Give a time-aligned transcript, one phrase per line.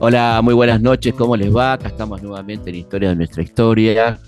[0.00, 1.74] Hola, muy buenas noches, ¿cómo les va?
[1.74, 4.18] Acá estamos nuevamente en Historia de nuestra historia.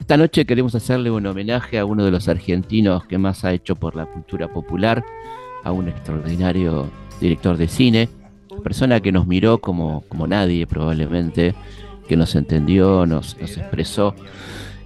[0.00, 3.76] Esta noche queremos hacerle un homenaje a uno de los argentinos que más ha hecho
[3.76, 5.04] por la cultura popular,
[5.62, 6.90] a un extraordinario
[7.20, 8.08] director de cine,
[8.64, 11.54] persona que nos miró como, como nadie probablemente,
[12.08, 14.14] que nos entendió, nos, expresó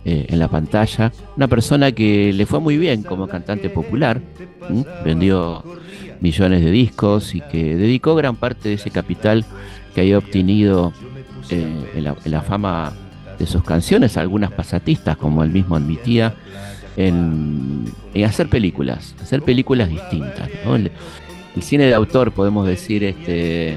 [0.09, 4.21] eh, en la pantalla, una persona que le fue muy bien como cantante popular,
[5.05, 5.65] vendió
[6.21, 9.45] millones de discos y que dedicó gran parte de ese capital
[9.97, 10.93] que había obtenido
[11.51, 12.93] eh, en, la, fama
[13.37, 16.35] de sus canciones, algunas pasatistas, como él mismo admitía,
[16.97, 17.93] en,
[18.25, 20.49] hacer películas, hacer películas distintas.
[20.73, 20.93] El,
[21.63, 23.77] cine de autor, podemos decir, este,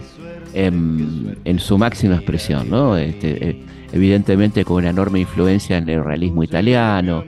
[0.54, 2.98] en, su máxima expresión, ¿no?
[2.98, 7.24] Este, eh, evidentemente con una enorme influencia en el realismo italiano,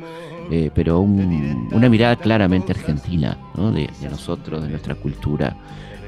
[0.51, 5.55] eh, pero una mirada claramente argentina de, nosotros, de nuestra cultura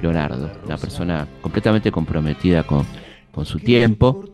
[0.01, 2.85] Leonardo, una persona completamente comprometida con,
[3.45, 4.25] su tiempo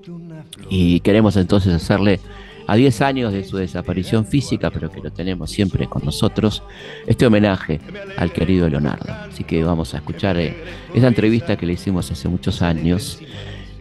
[0.70, 2.20] y queremos entonces hacerle
[2.68, 6.64] a 10 años de su desaparición física, pero que lo tenemos siempre con nosotros,
[7.08, 7.80] este homenaje
[8.18, 9.14] al querido Leonardo.
[9.32, 10.56] Así que vamos a escuchar eh,
[10.94, 13.20] esa entrevista que le hicimos hace muchos años,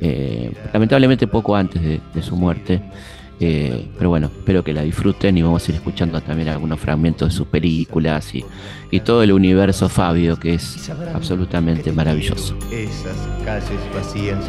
[0.01, 2.81] eh, lamentablemente poco antes de su muerte,
[3.41, 7.29] eh, pero bueno, espero que la disfruten y vamos a ir escuchando también algunos fragmentos
[7.29, 8.45] de sus películas y,
[9.05, 12.57] todo el universo Fabio que es absolutamente maravilloso.
[12.73, 14.45] Esas calles vacías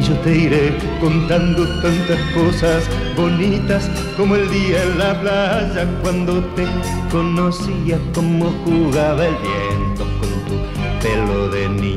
[0.00, 6.40] y yo te iré contando tantas cosas bonitas como el día en la playa cuando
[6.56, 6.64] te
[7.12, 11.41] conocía como jugaba el viento con tu pelo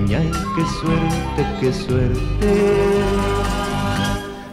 [0.08, 2.20] qué suerte, qué suerte.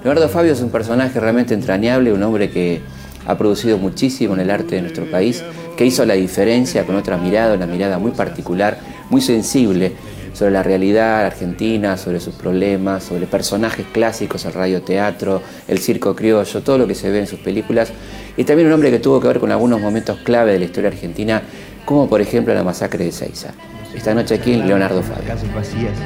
[0.02, 2.80] Leonardo Fabio es un personaje realmente entrañable, un hombre que
[3.26, 5.44] ha producido muchísimo en el arte de nuestro país,
[5.76, 8.78] que hizo la diferencia con otra mirada, una mirada muy particular,
[9.10, 9.92] muy sensible
[10.32, 16.62] sobre la realidad argentina, sobre sus problemas, sobre personajes clásicos, el radioteatro, el circo criollo,
[16.62, 17.92] todo lo que se ve en sus películas.
[18.36, 20.88] Y también un hombre que tuvo que ver con algunos momentos clave de la historia
[20.88, 21.42] argentina,
[21.84, 23.52] como por ejemplo la masacre de Seiza.
[23.94, 25.24] Esta noche aquí en Leonardo Fabio.
[25.26, 25.98] Calles vacías,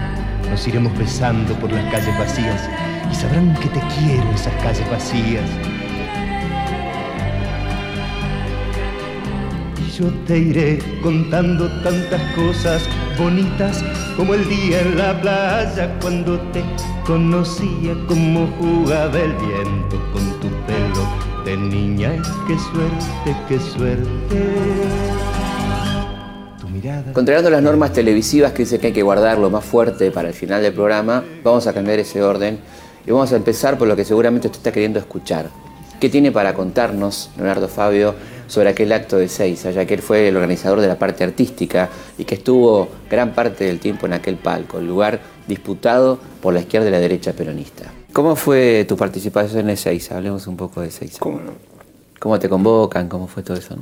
[0.51, 2.69] nos iremos besando por las calles vacías
[3.11, 5.49] y sabrán que te quiero esas calles vacías.
[9.79, 12.83] Y yo te iré contando tantas cosas
[13.17, 13.85] bonitas
[14.17, 16.65] como el día en la playa cuando te
[17.07, 21.07] conocía como jugaba el viento con tu pelo
[21.45, 22.15] de niña.
[22.17, 25.36] Y qué suerte, qué suerte.
[27.13, 30.35] Controlando las normas televisivas que dice que hay que guardar lo más fuerte para el
[30.35, 32.59] final del programa, vamos a cambiar ese orden
[33.07, 35.49] y vamos a empezar por lo que seguramente usted está queriendo escuchar.
[36.01, 38.15] ¿Qué tiene para contarnos Leonardo Fabio
[38.47, 41.89] sobre aquel acto de Seiza, ya que él fue el organizador de la parte artística
[42.19, 46.61] y que estuvo gran parte del tiempo en aquel palco, el lugar disputado por la
[46.61, 47.91] izquierda y la derecha peronista?
[48.13, 50.17] ¿Cómo fue tu participación en Seiza?
[50.17, 51.19] Hablemos un poco de Seiza.
[51.21, 51.53] ¿Cómo no?
[52.19, 53.09] ¿Cómo te convocan?
[53.09, 53.77] ¿Cómo fue todo eso?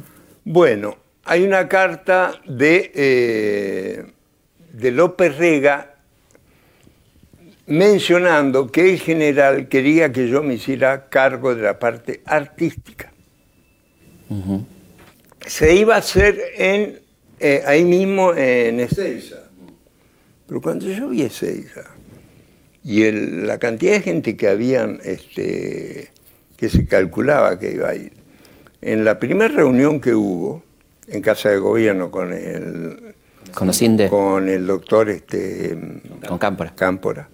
[0.44, 4.04] Bueno, hay una carta de, eh,
[4.72, 5.94] de López Rega
[7.66, 13.10] mencionando que el general quería que yo me hiciera cargo de la parte artística.
[15.46, 17.00] Se iba a hacer en,
[17.40, 19.44] eh, ahí mismo en Ezeiza.
[20.46, 21.84] Pero cuando yo vi Ezeiza
[22.82, 26.10] y la cantidad de gente que habían, este,
[26.56, 28.12] que se calculaba que iba a ir,
[28.82, 30.62] en la primera reunión que hubo
[31.08, 33.14] en Casa de Gobierno con el,
[33.52, 33.70] con,
[34.08, 35.76] con el doctor este,
[36.26, 36.74] con Cámpora.
[36.74, 37.28] Cámpora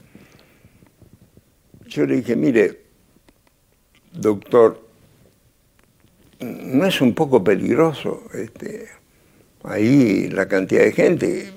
[1.91, 2.81] yo le dije, mire,
[4.13, 4.81] doctor,
[6.39, 8.89] ¿no es un poco peligroso este,
[9.65, 11.53] ahí la cantidad de gente?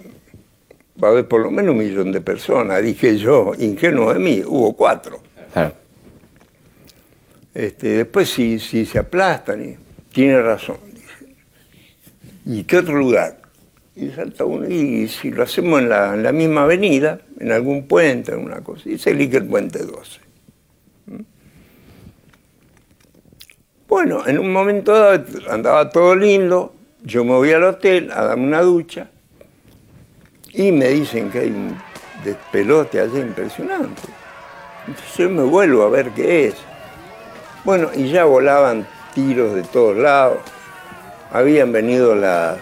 [1.01, 2.81] Va a haber por lo menos un millón de personas.
[2.81, 5.22] Dije yo, ingenuo de mí, hubo cuatro.
[7.53, 9.78] Este, después si, si se aplastan, y,
[10.12, 10.78] tiene razón.
[12.45, 13.42] ¿Y qué otro lugar?
[13.95, 18.40] Y salta uno, y si lo hacemos en la, misma avenida, en algún puente, en
[18.40, 20.19] una cosa, y se elige el puente 12.
[23.88, 26.74] Bueno, en un momento dado andaba todo lindo,
[27.04, 29.12] yo me voy al hotel a darme una ducha
[30.51, 31.78] y me dicen que hay un
[32.24, 34.01] despelote allá impresionante.
[34.88, 36.56] Entonces yo me vuelvo a ver qué es.
[37.63, 40.40] Bueno, y ya volaban tiros de todos lados.
[41.33, 42.59] Habían venido las,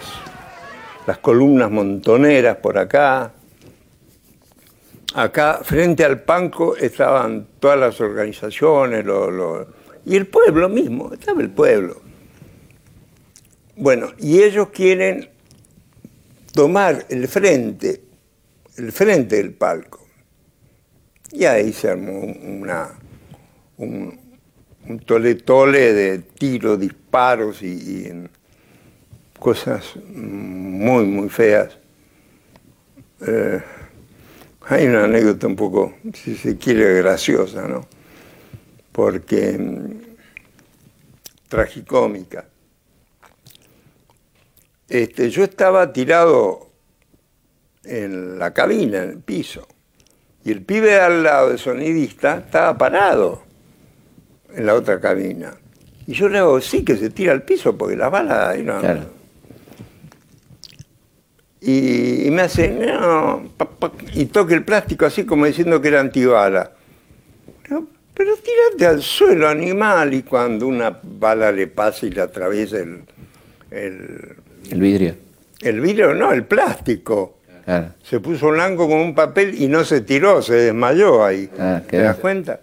[1.05, 3.33] las columnas montoneras por acá.
[5.13, 9.03] Acá, frente al panco, estaban todas las organizaciones,
[10.05, 12.01] y el pueblo mismo, estaba el pueblo.
[13.75, 15.29] Bueno, y ellos quieren
[16.53, 18.01] tomar el frente,
[18.77, 19.99] el frente del palco.
[21.33, 22.87] Y ahí se armó una,
[23.75, 24.17] un,
[24.87, 28.29] un tole tole de tiros, disparos y
[29.41, 31.75] cosas muy, muy feas.
[33.25, 33.59] Eh,
[34.67, 37.87] hay una anécdota un poco, si se quiere, graciosa, ¿no?
[38.91, 39.91] Porque mm,
[41.49, 42.45] tragicómica.
[44.87, 46.69] Este, yo estaba tirado
[47.83, 49.67] en la cabina, en el piso,
[50.45, 53.41] y el pibe al lado del sonidista estaba parado
[54.53, 55.57] en la otra cabina.
[56.05, 58.79] Y yo le hago, sí, que se tira al piso porque la bala ahí no.
[61.63, 65.89] Y, y, me hace, no, pa, pa, y toque el plástico así como diciendo que
[65.89, 66.71] era antibala.
[67.61, 67.85] Pero,
[68.15, 73.03] pero tírate al suelo, animal, y cuando una bala le pasa y le atraviesa el,
[73.69, 74.35] el,
[74.71, 75.15] el vidrio.
[75.61, 77.37] El vidrio no, el plástico.
[77.63, 77.89] Claro.
[78.03, 81.47] Se puso blanco con un papel y no se tiró, se desmayó ahí.
[81.59, 82.59] Ah, ¿Te das cuenta?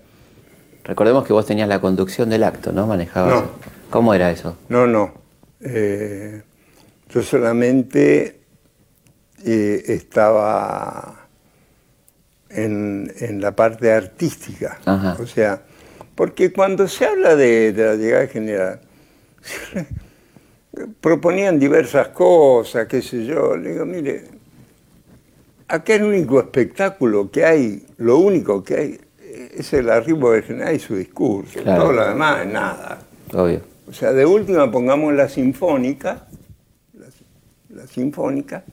[0.82, 2.86] Recordemos que vos tenías la conducción del acto, ¿no?
[2.86, 3.32] Manejabas.
[3.32, 3.50] No.
[3.90, 4.56] ¿Cómo era eso?
[4.68, 5.12] No, no.
[5.60, 6.42] Eh,
[7.10, 8.37] yo solamente
[9.44, 11.28] eh, estaba
[12.50, 14.78] en, en la parte artística.
[14.84, 15.16] Ajá.
[15.20, 15.62] O sea,
[16.14, 18.80] porque cuando se habla de, de la llegada general,
[21.00, 23.56] proponían diversas cosas, qué sé yo.
[23.56, 24.24] Le digo, mire,
[25.68, 29.00] acá el único espectáculo que hay, lo único que hay,
[29.54, 31.62] es el arribo del general y su discurso.
[31.62, 31.82] Claro.
[31.82, 32.98] Todo lo demás es nada.
[33.32, 33.60] Obvio.
[33.88, 36.26] O sea, de última pongamos la sinfónica,
[36.94, 37.06] la,
[37.70, 38.64] la sinfónica,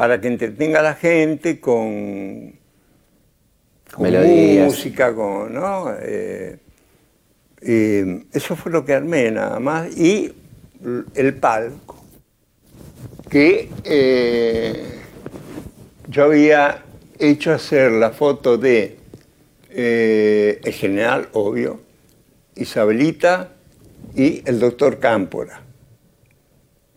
[0.00, 2.54] para que entretenga a la gente con,
[3.92, 4.64] con Melodías.
[4.64, 5.94] música, con, ¿no?
[6.00, 6.56] Eh,
[7.60, 9.94] y eso fue lo que armé nada más.
[9.94, 10.32] Y
[11.14, 12.02] el palco,
[13.28, 14.86] que eh,
[16.08, 16.82] yo había
[17.18, 18.96] hecho hacer la foto de
[19.68, 21.78] eh, el general, obvio,
[22.56, 23.50] Isabelita
[24.16, 25.60] y el doctor Cámpora.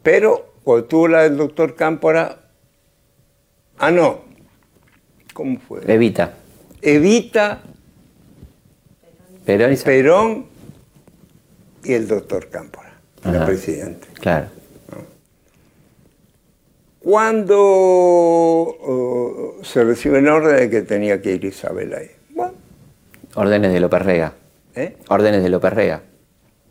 [0.02, 2.43] Pero cuando tuvo la del doctor Cámpora,
[3.78, 4.22] ah, no,
[5.34, 5.82] ¿cómo fue?
[5.88, 6.34] Evita.
[6.82, 7.62] Evita,
[9.46, 10.46] Perón y Perón
[11.84, 12.94] y el doctor Cámpora,
[13.26, 14.08] el presidente.
[14.16, 14.48] Claro.
[17.00, 22.10] Cuando oh, se recibe el orden de que tenía que ir Isabel ahí.
[22.30, 22.54] Bueno,
[23.36, 24.34] Órdenes de López Rega.
[24.76, 24.96] ¿eh?
[25.10, 26.02] Órdenes de López Rega.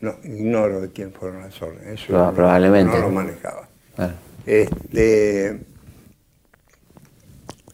[0.00, 2.02] No, ignoro de quién fueron las órdenes.
[2.02, 2.96] Eso probablemente.
[2.96, 3.69] No lo manejaba.
[3.94, 4.14] Claro.
[4.46, 5.60] Este,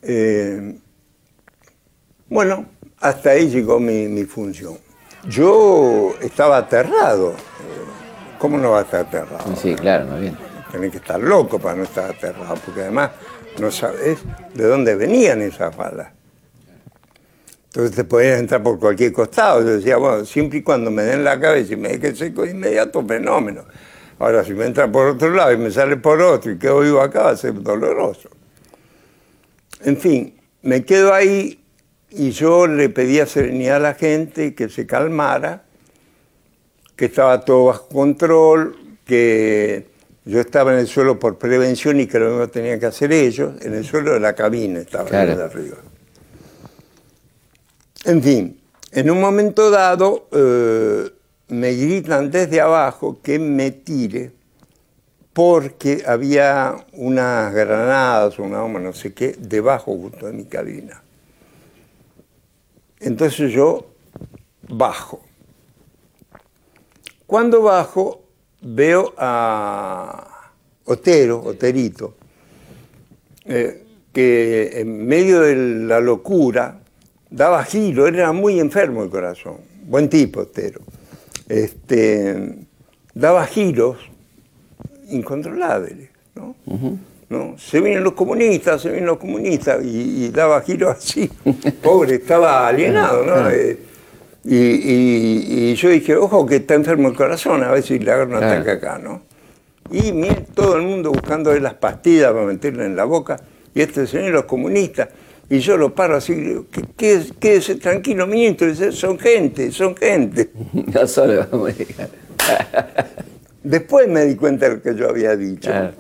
[0.02, 0.78] eh,
[2.28, 2.66] bueno,
[3.00, 4.78] hasta ahí llegó mi, mi función.
[5.28, 7.34] Yo estaba aterrado.
[8.38, 9.56] ¿Cómo no va a estar aterrado?
[9.56, 10.36] Sí, claro, muy bien.
[10.70, 13.10] Tenés que estar loco para no estar aterrado, porque además
[13.58, 14.20] no sabes
[14.54, 16.12] de dónde venían esas balas.
[17.66, 19.60] Entonces te podían entrar por cualquier costado.
[19.62, 22.50] Yo decía, bueno, siempre y cuando me den la cabeza y me deje seco de
[22.50, 23.64] inmediato, fenómeno.
[24.18, 27.00] Ahora, si me entra por otro lado y me sale por otro y quedo vivo
[27.00, 28.30] acá, va a ser doloroso.
[29.84, 31.60] En fin, me quedo ahí
[32.10, 35.64] y yo le pedía serenidad a la gente, que se calmara,
[36.96, 39.86] que estaba todo bajo control, que
[40.24, 43.54] yo estaba en el suelo por prevención y que lo mismo tenían que hacer ellos,
[43.62, 45.36] en el suelo de la cabina estaba Claro.
[45.36, 45.76] de arriba.
[48.04, 48.60] En fin,
[48.92, 51.10] en un momento dado eh,
[51.48, 54.32] me gritan desde abajo que me tire
[55.38, 61.00] porque había unas granadas o una bomba, no sé qué, debajo justo de mi cabina.
[62.98, 63.86] Entonces yo
[64.68, 65.20] bajo.
[67.24, 68.24] Cuando bajo,
[68.62, 70.50] veo a
[70.86, 72.16] Otero, Oterito,
[73.44, 76.80] eh, que en medio de la locura
[77.30, 80.80] daba giro, era muy enfermo el corazón, buen tipo Otero.
[81.48, 82.66] Este,
[83.14, 83.98] daba giros
[85.08, 86.54] incontrolables, ¿no?
[87.28, 87.58] ¿no?
[87.58, 91.30] Se vienen los comunistas, se vienen los comunistas, y, y daba giros así.
[91.82, 93.50] Pobre, estaba alienado, ¿no?
[93.50, 93.78] Eh,
[94.44, 98.10] y, y- y yo dije, ojo que está enfermo el corazón, a ver si le
[98.12, 99.22] agarro un ataque acá, ¿no?
[99.90, 100.12] Y
[100.54, 103.38] todo el mundo buscando las pastillas para meterle en la boca,
[103.74, 105.08] y este señor los comunistas,
[105.50, 110.50] y yo lo paro así, digo, "¿Qué- qué- quédese tranquilo, ministro, son gente, son gente.
[110.94, 113.04] No solo vamos a.
[113.62, 115.70] Después me di cuenta de lo que yo había dicho.
[115.70, 115.92] Claro.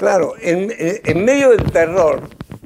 [0.00, 2.22] Claro, en, medio del terror,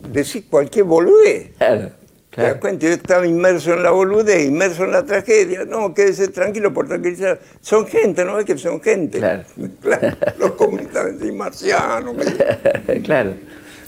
[0.08, 1.50] decir cualquier boludez.
[1.58, 1.90] Claro.
[2.30, 2.86] ¿Te das cuenta?
[2.86, 5.64] Yo estaba inmerso en la boludez, inmerso en la tragedia.
[5.64, 7.40] No, quédese tranquilo por tranquilizar.
[7.60, 9.18] Son gente, ¿no ves que son gente?
[9.18, 9.42] Claro.
[9.82, 12.16] Claro, los comunistas y marcianos.
[13.04, 13.34] claro.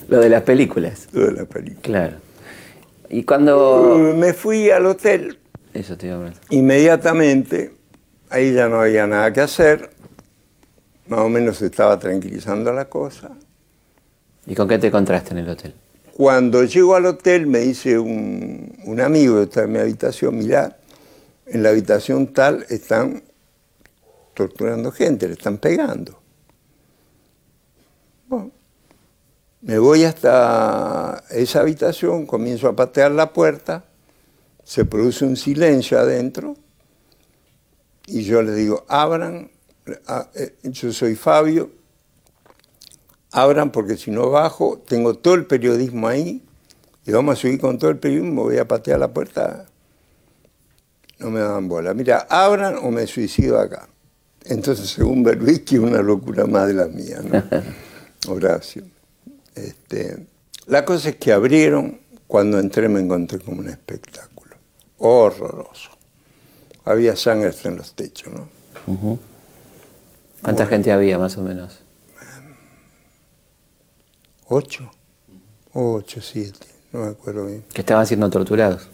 [0.09, 1.09] Lo de las películas.
[1.13, 1.83] Lo de la película.
[1.83, 2.17] Claro.
[3.09, 4.15] Y cuando.
[4.17, 5.39] Me fui al hotel
[5.73, 7.73] Eso te iba a inmediatamente.
[8.29, 9.91] Ahí ya no había nada que hacer.
[11.09, 13.31] Más o menos se estaba tranquilizando la cosa.
[14.47, 15.75] ¿Y con qué te encontraste en el hotel?
[16.13, 20.79] Cuando llego al hotel me dice un, un amigo está en mi habitación, mirá,
[21.47, 23.23] en la habitación tal están
[24.35, 26.21] torturando gente, le están pegando.
[28.29, 28.51] Bueno,
[29.63, 33.85] me voy hasta esa habitación, comienzo a patear la puerta,
[34.65, 36.57] se produce un silencio adentro
[38.07, 39.51] y yo le digo, abran,
[40.63, 41.71] yo soy Fabio,
[43.33, 46.43] abran porque si no bajo, tengo todo el periodismo ahí
[47.05, 49.67] y vamos a subir con todo el periodismo, voy a patear la puerta,
[51.19, 51.95] no me dan bola.
[51.95, 53.89] Mira, abran o me suicido acá.
[54.45, 57.43] Entonces, según Berbisky, una locura más de la mía, ¿no?
[58.33, 58.85] Horacio.
[59.55, 60.27] Este,
[60.67, 64.57] la cosa es que abrieron, cuando entré me encontré como un espectáculo,
[64.99, 65.91] horroroso.
[66.85, 69.19] Había sangre hasta en los techos, ¿no?
[70.43, 71.81] ¿Cuánta gente había más o menos?
[74.49, 74.91] ¿Ocho?
[75.73, 77.65] Ocho, siete, no me acuerdo bien.
[77.73, 78.89] Que estaban siendo torturados.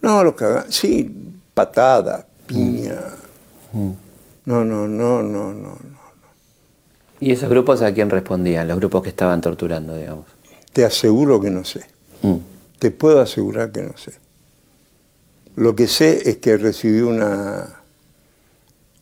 [0.00, 3.00] No, lo que sí, patada, piña.
[4.44, 6.00] No, no, no, no, no, no.
[7.20, 8.66] ¿Y esos grupos a quién respondían?
[8.66, 10.24] Los grupos que estaban torturando, digamos.
[10.72, 11.84] Te aseguro que no sé.
[12.22, 12.36] Mm.
[12.78, 14.14] Te puedo asegurar que no sé.
[15.56, 17.82] Lo que sé es que recibí una,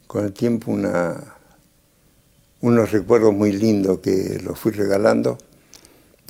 [0.09, 1.37] con el tiempo, una,
[2.61, 5.39] unos recuerdos muy lindos que los fui regalando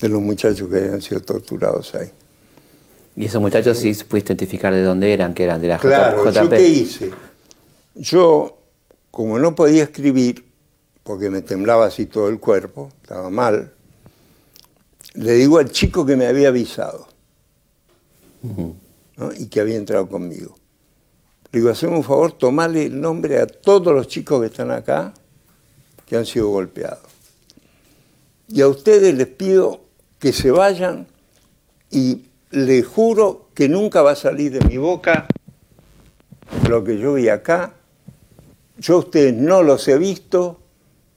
[0.01, 2.11] de los muchachos que habían sido torturados ahí.
[3.17, 5.35] ¿Y esos muchachos sí pudiste identificar de dónde eran?
[5.35, 6.51] Que eran de la Claro, ¿yo JP.
[6.51, 7.11] qué hice?
[7.97, 8.59] Yo,
[9.11, 10.45] como no podía escribir,
[11.03, 13.73] porque me temblaba así todo el cuerpo, estaba mal,
[15.15, 17.09] le digo al chico que me había avisado
[19.17, 19.33] ¿no?
[19.37, 20.57] y que había entrado conmigo.
[21.51, 25.13] Le digo, haceme un favor, tomale el nombre a todos los chicos que están acá
[26.09, 27.01] que han sido golpeados.
[28.49, 29.83] Y a ustedes les pido
[30.19, 31.07] que se vayan
[31.91, 35.27] y les juro que nunca va a salir de mi boca
[36.69, 37.75] lo que yo vi acá.
[38.79, 40.61] Yo a ustedes no los he visto,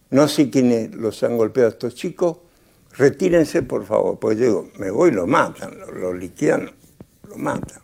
[0.10, 2.38] no sé quiénes los han golpeado a estos chicos.
[2.98, 6.70] Retírense, por favor, porque yo digo, me voy y lo matan, lo, lo liquidan,
[7.30, 7.82] lo matan.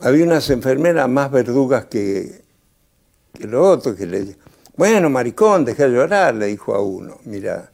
[0.00, 2.47] Había unas enfermeras más verdugas que,
[3.38, 4.36] que los otros que le
[4.78, 7.68] bueno, maricón, deja de llorar, le dijo a uno, mira.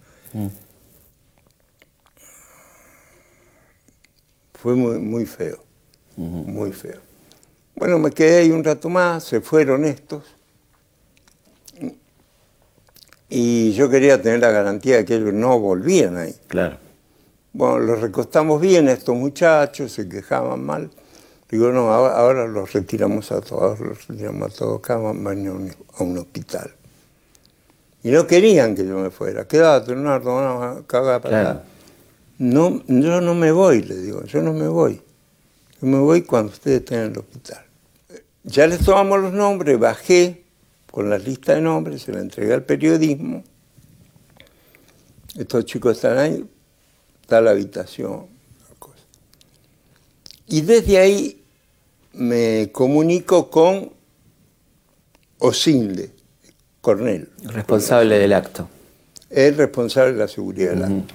[4.54, 5.62] Fue muy, muy feo,
[6.16, 6.98] muy feo.
[7.76, 10.24] Bueno, me quedé ahí un rato más, se fueron estos.
[13.28, 16.34] Y yo quería tener la garantía de que ellos no volvían ahí.
[16.48, 16.78] Claro.
[17.52, 20.90] Bueno, los recostamos bien a estos muchachos, se quejaban mal.
[21.50, 25.52] Digo, no, ahora, ahora los retiramos a todos, los retiramos a todos, acá van a
[25.52, 26.74] un, a un hospital.
[28.02, 29.46] Y no querían que yo me fuera.
[29.46, 31.60] Quédate, Leonardo, no, caga para Claro.
[32.38, 35.00] No, yo no me voy, le digo, yo no me voy.
[35.80, 37.64] Yo me voy cuando ustedes estén en el hospital.
[38.42, 40.44] Ya les tomamos los nombres, bajé
[40.90, 43.42] con la lista de nombres, se la entregué al periodismo.
[45.38, 46.44] Estos chicos están ahí,
[47.22, 48.33] está la habitación.
[50.46, 51.44] Y desde ahí
[52.12, 53.92] me comunico con
[55.38, 56.10] Osinde,
[56.80, 57.30] Cornel.
[57.44, 58.68] Responsable del acto.
[59.30, 61.14] Es responsable de la seguridad del acto.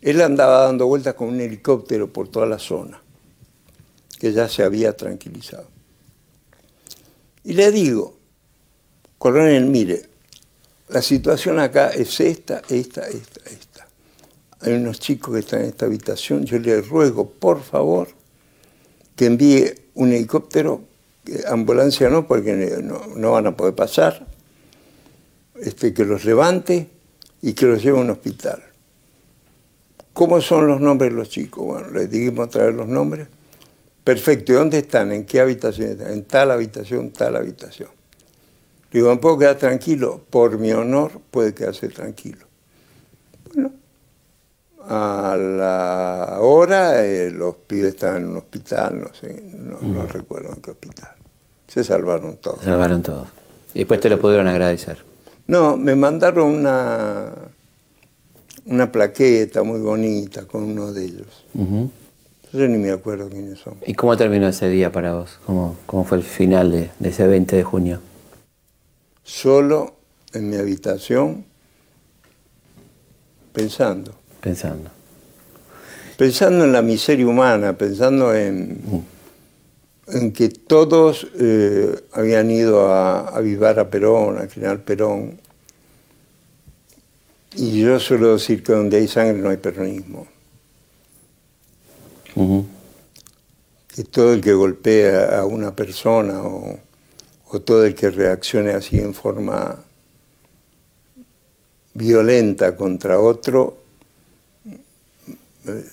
[0.00, 3.02] Él andaba dando vueltas con un helicóptero por toda la zona,
[4.18, 5.68] que ya se había tranquilizado.
[7.44, 8.16] Y le digo,
[9.18, 10.08] coronel, mire,
[10.88, 13.88] la situación acá es esta, esta, esta, esta.
[14.60, 18.08] Hay unos chicos que están en esta habitación, yo le ruego, por favor,
[19.18, 20.84] que envíe un helicóptero,
[21.48, 24.24] ambulancia no, porque no, van a poder pasar,
[25.60, 26.88] este, que los levante
[27.42, 28.62] y que los lleve a un hospital.
[30.12, 31.66] ¿Cómo son los nombres de los chicos?
[31.66, 33.26] Bueno, les dijimos traer los nombres.
[34.04, 35.10] Perfecto, ¿y dónde están?
[35.10, 36.12] ¿En qué habitación están?
[36.12, 37.90] En tal habitación, tal habitación.
[38.92, 40.24] Digo, ¿me puedo quedar tranquilo?
[40.30, 42.46] Por mi honor, puede quedarse tranquilo.
[43.52, 43.72] Bueno,
[44.90, 50.48] a la hora eh, los pibes estaban en un hospital, no sé, no, no recuerdo
[50.54, 51.10] en qué hospital.
[51.66, 52.64] Se salvaron todos.
[52.64, 53.28] Salvaron todos.
[53.74, 55.04] Y después te lo pudieron agradecer.
[55.46, 57.30] No, me mandaron una,
[58.64, 61.44] una plaqueta muy bonita con uno de ellos.
[62.50, 63.74] Yo ni me acuerdo quiénes son.
[63.86, 65.38] ¿Y cómo terminó ese día para vos?
[65.44, 68.00] ¿Cómo, cómo fue el final de, de ese 20 de junio?
[69.22, 69.96] Solo
[70.32, 71.44] en mi habitación,
[73.52, 74.14] pensando.
[74.48, 74.90] Pensando.
[76.16, 79.04] Pensando en la miseria humana, pensando en,
[80.06, 85.38] en que todos eh, habían ido a, a vivar a Perón, a General Perón.
[87.56, 90.26] Y yo suelo decir que donde hay sangre no hay peronismo.
[93.94, 96.78] Que todo el que golpea a una persona o,
[97.50, 99.84] o todo el que reaccione así en forma
[101.92, 103.87] violenta contra otro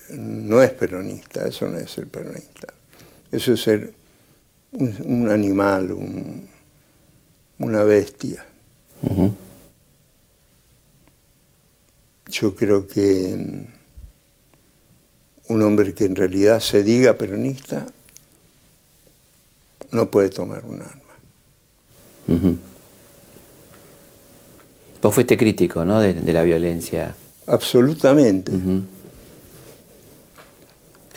[0.10, 2.68] no es peronista, eso no es ser peronista.
[3.32, 3.94] Eso es ser
[4.72, 6.48] un, un animal, un,
[7.60, 8.46] una bestia.
[12.28, 13.66] Yo creo que
[15.48, 17.86] un hombre que en realidad se diga peronista
[19.92, 21.02] no puede tomar un arma.
[25.02, 26.00] Vos fuiste crítico, ¿no?
[26.00, 27.16] De, de la violencia.
[27.46, 28.52] Absolutamente.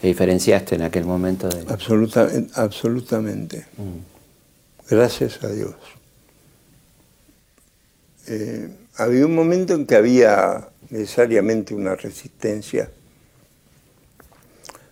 [0.00, 1.72] Te diferenciaste en aquel momento de...
[1.72, 3.66] Absoluta, absolutamente.
[4.88, 5.74] Gracias a Dios.
[8.28, 12.90] Eh, había un momento en que había necesariamente una resistencia,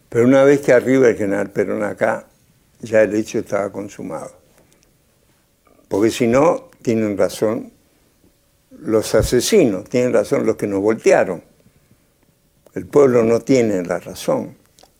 [0.08, 2.26] pero una vez que arriba el general Perón acá,
[2.80, 4.32] ya el hecho estaba consumado.
[5.88, 7.72] Porque si no, tienen razón
[8.70, 11.42] los asesinos, tienen razón los que nos voltearon.
[12.74, 14.56] El pueblo no tiene la razón,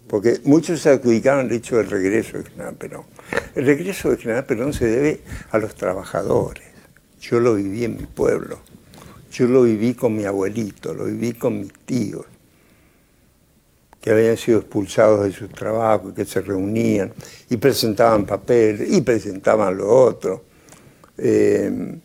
[0.09, 3.05] porque muchos se adjudicaron el hecho del regreso del general Perón.
[3.55, 5.21] El regreso del general Perón se debe
[5.51, 6.65] a los trabajadores.
[7.21, 8.61] Yo lo viví en mi pueblo,
[9.33, 12.25] yo lo viví con mi abuelito, lo viví con mis tíos,
[14.01, 17.13] que habían sido expulsados de sus trabajos, que se reunían
[17.51, 20.45] y presentaban papeles y presentaban lo otro.
[21.19, 21.99] Eh,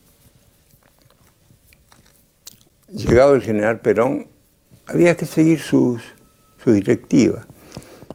[2.88, 4.28] llegado el general Perón,
[4.88, 6.02] había que seguir sus,
[6.64, 7.46] su directiva.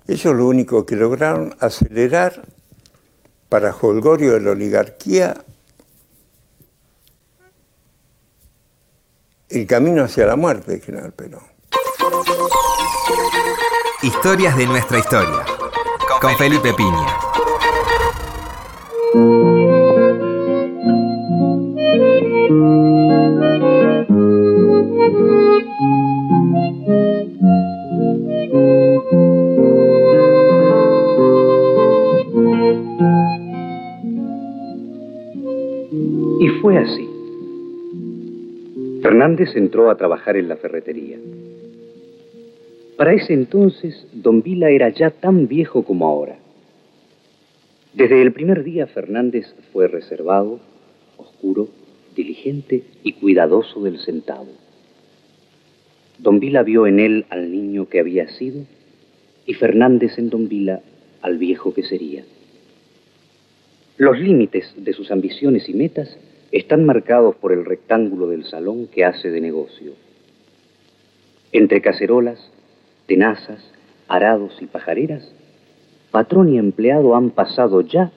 [0.09, 2.43] Ellos lo único que lograron acelerar
[3.49, 5.45] para Holgorio de la oligarquía
[9.49, 11.43] el camino hacia la muerte del general Perón.
[14.03, 15.45] Historias de nuestra historia.
[16.21, 17.07] Con Felipe Piña.
[39.27, 41.19] Fernández entró a trabajar en la ferretería.
[42.97, 46.37] Para ese entonces, don Vila era ya tan viejo como ahora.
[47.93, 50.61] Desde el primer día Fernández fue reservado,
[51.17, 51.67] oscuro,
[52.15, 54.53] diligente y cuidadoso del centavo.
[56.19, 58.63] Don Vila vio en él al niño que había sido
[59.45, 60.83] y Fernández en Don Vila
[61.21, 62.23] al viejo que sería.
[63.97, 66.17] Los límites de sus ambiciones y metas
[66.53, 69.93] están marcados por el rectángulo del salón que hace de negocio.
[71.53, 72.51] Entre cacerolas,
[73.07, 73.73] tenazas,
[74.09, 75.33] arados y pajareras,
[76.11, 78.13] patrón y empleado han pasado ya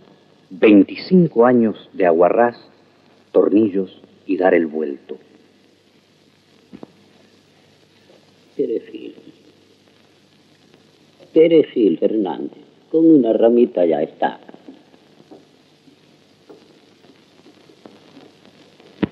[0.51, 2.57] 25 años de aguarrás,
[3.31, 5.17] tornillos y dar el vuelto.
[8.55, 9.15] Perejil.
[11.33, 12.57] Perejil, Fernández.
[12.91, 14.39] Con una ramita ya está.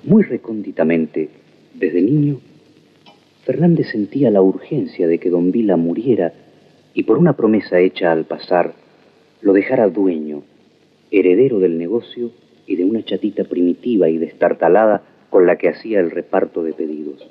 [0.08, 1.28] Muy recónditamente,
[1.74, 2.40] desde niño,
[3.44, 6.32] Fernández sentía la urgencia de que don Vila muriera
[6.94, 8.74] y por una promesa hecha al pasar,
[9.42, 10.44] lo dejara dueño,
[11.12, 12.32] heredero del negocio
[12.66, 17.30] y de una chatita primitiva y destartalada con la que hacía el reparto de pedidos.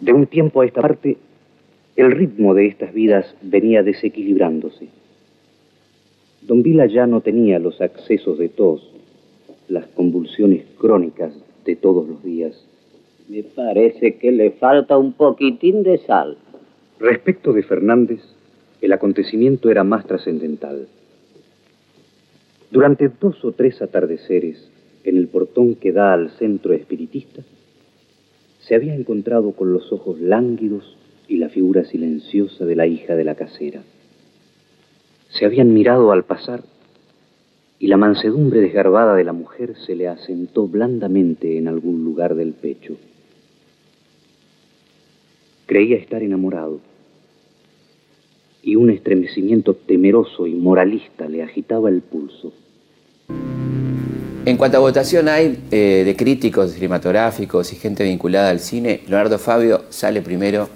[0.00, 1.16] De un tiempo a esta parte,
[1.96, 4.86] el ritmo de estas vidas venía desequilibrándose.
[6.42, 8.94] Don Vila ya no tenía los accesos de tos,
[9.68, 11.32] las convulsiones crónicas
[11.64, 12.64] de todos los días.
[13.28, 16.38] Me parece que le falta un poquitín de sal.
[16.98, 18.20] Respecto de Fernández,
[18.80, 20.88] el acontecimiento era más trascendental.
[22.70, 24.70] Durante dos o tres atardeceres,
[25.04, 27.42] en el portón que da al centro espiritista,
[28.60, 30.96] se había encontrado con los ojos lánguidos
[31.28, 33.82] y la figura silenciosa de la hija de la casera.
[35.30, 36.62] Se habían mirado al pasar
[37.80, 42.52] y la mansedumbre desgarbada de la mujer se le asentó blandamente en algún lugar del
[42.52, 42.96] pecho.
[45.66, 46.80] Creía estar enamorado.
[48.62, 52.52] Y un estremecimiento temeroso y moralista le agitaba el pulso.
[54.44, 59.38] En cuanto a votación hay eh, de críticos cinematográficos y gente vinculada al cine, Leonardo
[59.38, 60.68] Fabio sale primero,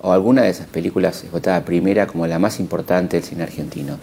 [0.00, 3.98] o alguna de esas películas es votada primera como la más importante del cine argentino.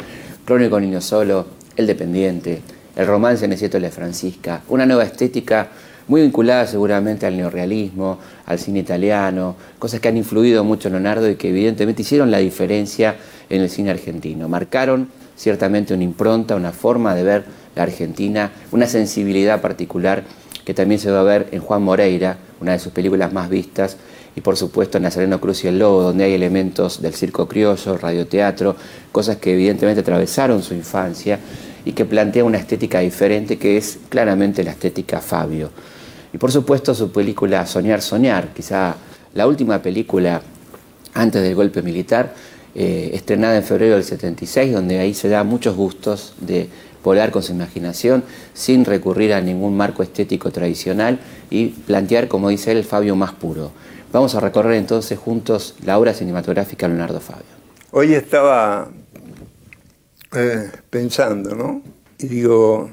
[0.46, 1.46] Crónico Niño Solo,
[1.80, 2.62] El Dependiente,
[2.94, 5.70] El Romance de la Francisca, una nueva estética
[6.10, 11.30] muy vinculada seguramente al neorrealismo, al cine italiano, cosas que han influido mucho en Leonardo
[11.30, 13.16] y que evidentemente hicieron la diferencia
[13.50, 14.50] en el cine argentino.
[14.50, 17.46] Marcaron ciertamente una impronta, una forma de ver
[17.78, 20.24] la Argentina, una sensibilidad particular
[20.66, 23.96] que también se va a ver en Juan Moreira, una de sus películas más vistas,
[24.36, 27.98] y por supuesto en Nazareno Cruz y el Lobo, donde hay elementos del circo criollo,
[27.98, 28.76] radioteatro,
[29.12, 31.40] cosas que evidentemente atravesaron su infancia
[31.86, 35.70] y que plantea una estética diferente que es claramente la estética Fabio.
[36.34, 38.96] Y por supuesto su película Soñar, Soñar, quizá
[39.34, 40.42] la última película
[41.14, 42.34] antes del golpe militar,
[42.76, 46.70] eh, estrenada en febrero del 76, donde ahí se da muchos gustos de
[47.04, 52.72] volar con su imaginación sin recurrir a ningún marco estético tradicional y plantear, como dice
[52.72, 53.72] él, el Fabio más puro.
[54.12, 57.46] Vamos a recorrer entonces juntos la obra cinematográfica Leonardo Fabio.
[57.92, 58.90] Hoy estaba
[60.34, 61.82] eh, pensando, ¿no?
[62.18, 62.90] Y digo,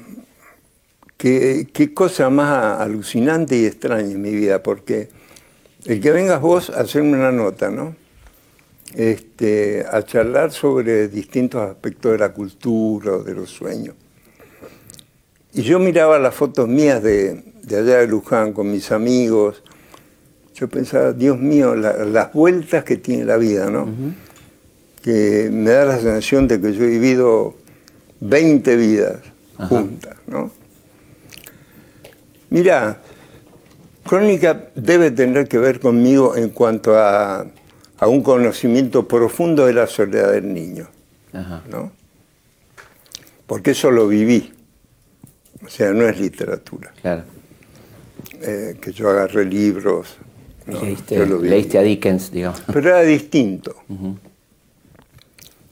[1.17, 5.09] qué, cosa más alucinante y extraña en mi vida, porque
[5.85, 7.95] el que vengas vos a hacerme una nota, ¿no?
[8.95, 13.95] este, a charlar sobre distintos aspectos de la cultura o de los sueños.
[15.53, 19.63] Y yo miraba las fotos mías de, allá de Luján con mis amigos.
[20.53, 23.87] Yo pensaba, Dios mío, las vueltas que tiene la vida, ¿no?
[25.01, 27.55] Que me da la sensación de que yo he vivido
[28.19, 29.17] 20 vidas
[29.69, 30.51] juntas, ¿no?
[32.49, 33.01] Mira,
[34.05, 37.45] Crónica debe tener que ver conmigo en cuanto a
[37.99, 40.87] a un conocimiento profundo de la soledad del niño.
[41.69, 41.91] ¿no?
[43.45, 44.53] Porque eso lo viví.
[45.65, 46.93] O sea, no es literatura.
[47.01, 47.23] Claro.
[48.41, 50.17] Eh, que yo agarré libros.
[50.67, 52.61] leíste, a Dickens, digamos.
[52.67, 53.75] Pero era distinto.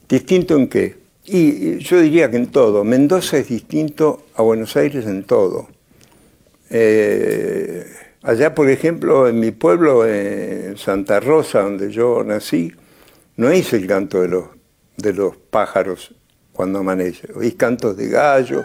[0.08, 0.96] ¿Distinto en qué?
[1.24, 2.84] Y yo diría que en todo.
[2.84, 5.68] Mendoza es distinto a Buenos Aires en todo.
[6.70, 7.84] Eh,
[8.26, 12.72] Allá, por ejemplo, en mi pueblo, en Santa Rosa, donde yo nací,
[13.36, 14.46] no hice el canto de los,
[14.96, 16.12] de los pájaros
[16.52, 17.28] cuando amanece.
[17.36, 18.64] Oís cantos de gallos,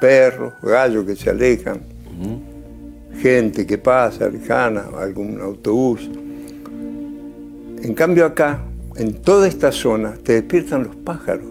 [0.00, 1.82] perros, gallos que se alejan,
[3.20, 6.08] gente que pasa lejana, algún autobús.
[7.82, 8.62] En cambio acá,
[8.98, 11.46] en toda esta zona, te despiertan los pájaros.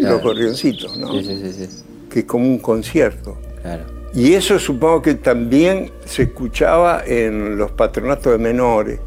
[0.00, 1.12] Los gorrioncitos, ¿no?
[1.12, 3.38] Sí, sí, sí, que es como un concierto.
[3.62, 3.84] Claro.
[4.14, 9.00] Y eso supongo que también se escuchaba en los patronatos de menores,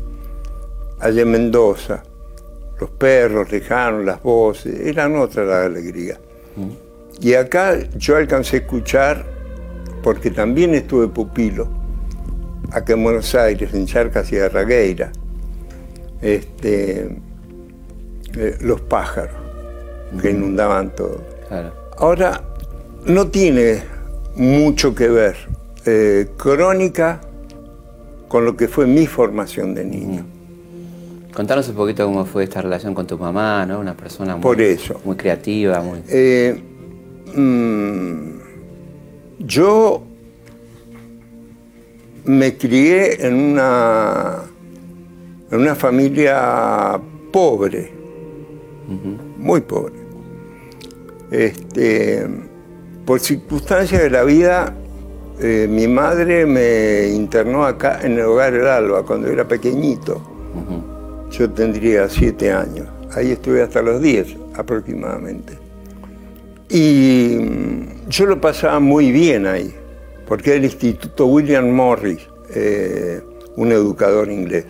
[0.99, 2.03] allá en Mendoza.
[2.79, 6.19] Los perros lejanos, las voces, eran otra la alegría.
[7.21, 9.25] Y acá yo alcancé a escuchar,
[10.01, 11.67] porque también estuve pupilo,
[12.71, 15.11] acá en Buenos Aires, en Charcas y Arragueira,
[16.25, 17.07] este,
[18.35, 19.35] eh, los pájaros
[20.21, 21.21] que inundaban todo.
[21.97, 22.41] Ahora,
[23.05, 23.83] no tiene
[24.35, 25.35] mucho que ver.
[25.85, 27.21] Eh, crónica
[28.27, 30.23] con lo que fue mi formación de niño.
[30.23, 31.31] Mm.
[31.31, 33.79] Contanos un poquito cómo fue esta relación con tu mamá, ¿no?
[33.79, 34.99] Una persona muy, Por eso.
[35.05, 35.79] muy creativa.
[35.81, 36.01] Muy...
[36.09, 36.59] Eh,
[37.35, 38.29] mm,
[39.39, 40.01] yo
[42.23, 44.39] me crié en una,
[45.51, 46.99] en una familia
[47.31, 47.91] pobre,
[49.37, 49.93] muy pobre.
[51.31, 52.25] Este,
[53.05, 54.73] por circunstancias de la vida,
[55.39, 60.21] eh, mi madre me internó acá en el hogar del Alba cuando era pequeñito.
[61.31, 62.87] Yo tendría siete años.
[63.13, 65.57] Ahí estuve hasta los diez aproximadamente.
[66.69, 69.73] Y mm, yo lo pasaba muy bien ahí,
[70.27, 73.21] porque era el Instituto William Morris, eh,
[73.57, 74.65] un educador inglés.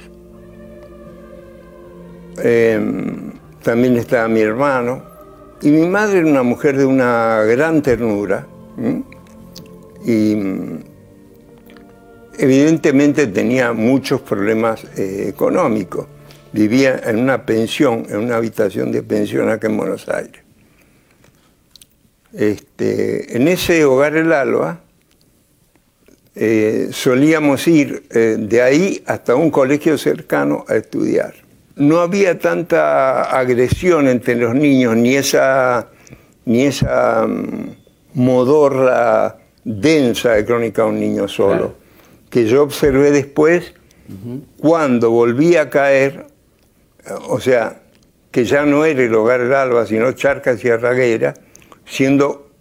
[2.44, 3.32] Em,
[3.64, 5.02] también estaba mi hermano,
[5.62, 8.46] y mi madre era una mujer de una gran ternura
[10.06, 10.38] y
[12.38, 16.08] evidentemente tenía muchos problemas eh, económicos.
[16.52, 20.42] Vivía en una pensión, en una habitación de pensión acá en Buenos Aires.
[22.34, 24.82] Este, en ese hogar El Alba
[26.36, 31.45] eh, solíamos ir eh, de ahí hasta un colegio cercano a estudiar
[31.76, 35.90] no había tanta agresión entre los niños, ni esa,
[36.46, 37.76] ni esa mm,
[38.14, 41.76] modorra densa de crónica de un niño solo,
[42.30, 43.74] que yo observé después
[44.60, 46.28] Cuando volví a caer,
[47.28, 47.82] o sea,
[48.30, 51.34] que ya no era el hogar del Alba, sino Charcas y Arraguera,
[51.86, 52.52] siendo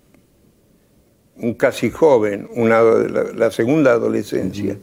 [1.37, 4.79] un casi joven, una, la, la segunda adolescencia.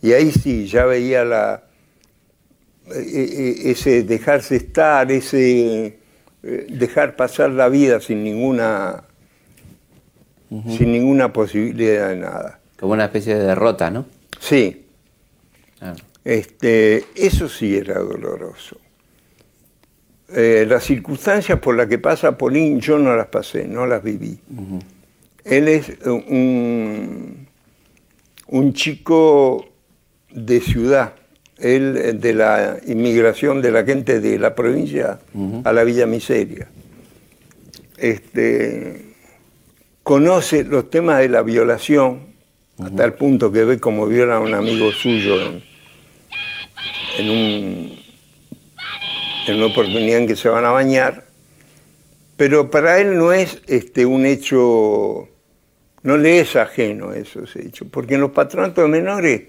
[0.00, 1.64] Y ahí sí, ya veía la,
[2.94, 5.98] ese dejarse estar, ese
[6.42, 9.04] eh, dejar pasar la vida sin ninguna,
[10.48, 12.60] sin ninguna posibilidad de nada.
[12.78, 14.06] Como una especie de derrota, ¿no?
[14.38, 14.86] Sí,
[15.78, 15.96] Claro.
[16.24, 18.76] este, eso sí era doloroso.
[20.32, 24.38] Eh, las circunstancias por las que pasa Polín yo no las pasé, no las viví.
[25.44, 27.48] Él es un,
[28.46, 29.66] un chico
[30.30, 31.14] de ciudad,
[31.60, 35.18] él eh, de la inmigración de la gente de la provincia
[35.64, 36.68] a la Villa Miseria.
[37.98, 39.02] Este,
[40.02, 42.30] conoce los temas de la violación,
[42.78, 45.62] hasta el punto que ve como viola a un amigo suyo en,
[47.18, 48.00] en un-
[49.46, 51.26] en una oportunidad en que se van a bañar,
[52.36, 55.28] pero para él no es este, un hecho,
[56.02, 59.42] no le es ajeno esos hechos, porque en los patronatos de menores,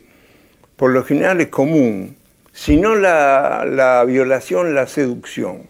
[0.81, 2.15] por lo general es común,
[2.51, 5.67] sino la, la violación, la seducción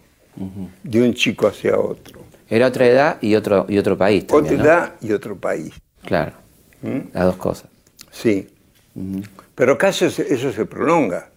[0.82, 2.22] de un chico hacia otro.
[2.48, 5.74] Era otra edad y otro, y otro país Otra edad y otro país.
[6.06, 6.32] Claro,
[6.80, 7.00] ¿Mm?
[7.12, 7.68] las dos cosas.
[8.10, 8.48] Sí.
[9.54, 11.28] Pero acá eso, se- prolonga.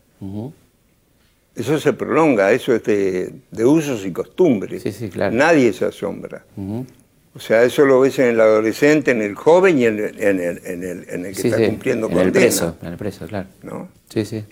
[1.54, 4.84] Eso se prolonga, eso es de, de usos y costumbres.
[4.84, 5.36] Sí, sí, claro.
[5.36, 6.46] Nadie se asombra.
[7.36, 10.40] O sea, eso lo ves en el adolescente, en el joven y en el, en
[10.40, 12.40] el- en el- en el que Sí, está sí, cumpliendo en el condena.
[12.46, 13.48] preso, en el preso, claro.
[13.64, 13.90] ¿no?
[14.10, 14.44] Sí, sí.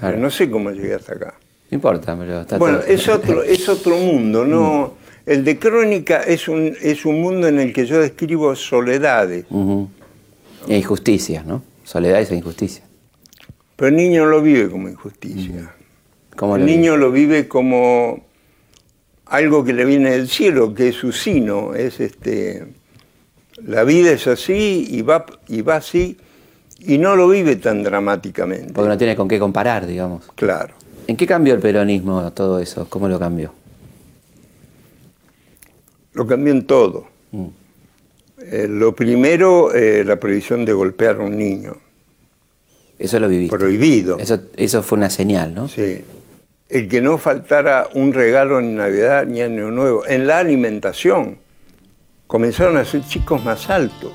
[0.00, 0.16] Claro.
[0.18, 1.34] no sé cómo llegué hasta acá.
[1.70, 4.94] No importa, pero está Bueno, todo- es otro, es otro mundo, ¿no?
[5.26, 5.30] Mm.
[5.30, 9.44] El de crónica es un, es un mundo en el que yo describo soledades.
[10.66, 11.62] E injusticias, ¿no?
[11.84, 12.86] Soledades e injusticias.
[13.76, 15.72] pero el niño no lo vive como injusticia.
[16.36, 18.26] ¿Cómo el lo niño lo vive como
[19.28, 22.66] algo que le viene del cielo, que es su sino, es este
[23.64, 26.16] la vida es así y va y va así
[26.80, 28.72] y no lo vive tan dramáticamente.
[28.72, 30.24] Porque no tiene con qué comparar, digamos.
[30.36, 30.74] Claro.
[31.06, 32.86] ¿En qué cambió el peronismo todo eso?
[32.88, 33.52] ¿Cómo lo cambió?
[36.12, 37.06] Lo cambió en todo.
[37.32, 37.46] Mm.
[38.40, 41.76] Eh, lo primero, eh, la prohibición de golpear a un niño.
[42.98, 43.56] Eso lo viviste.
[43.56, 44.18] Prohibido.
[44.18, 45.68] Eso, eso fue una señal, ¿no?
[45.68, 46.02] Sí.
[46.68, 50.04] El que no faltara un regalo en Navidad ni Año Nuevo.
[50.06, 51.38] En la alimentación
[52.26, 54.12] comenzaron a ser chicos más altos.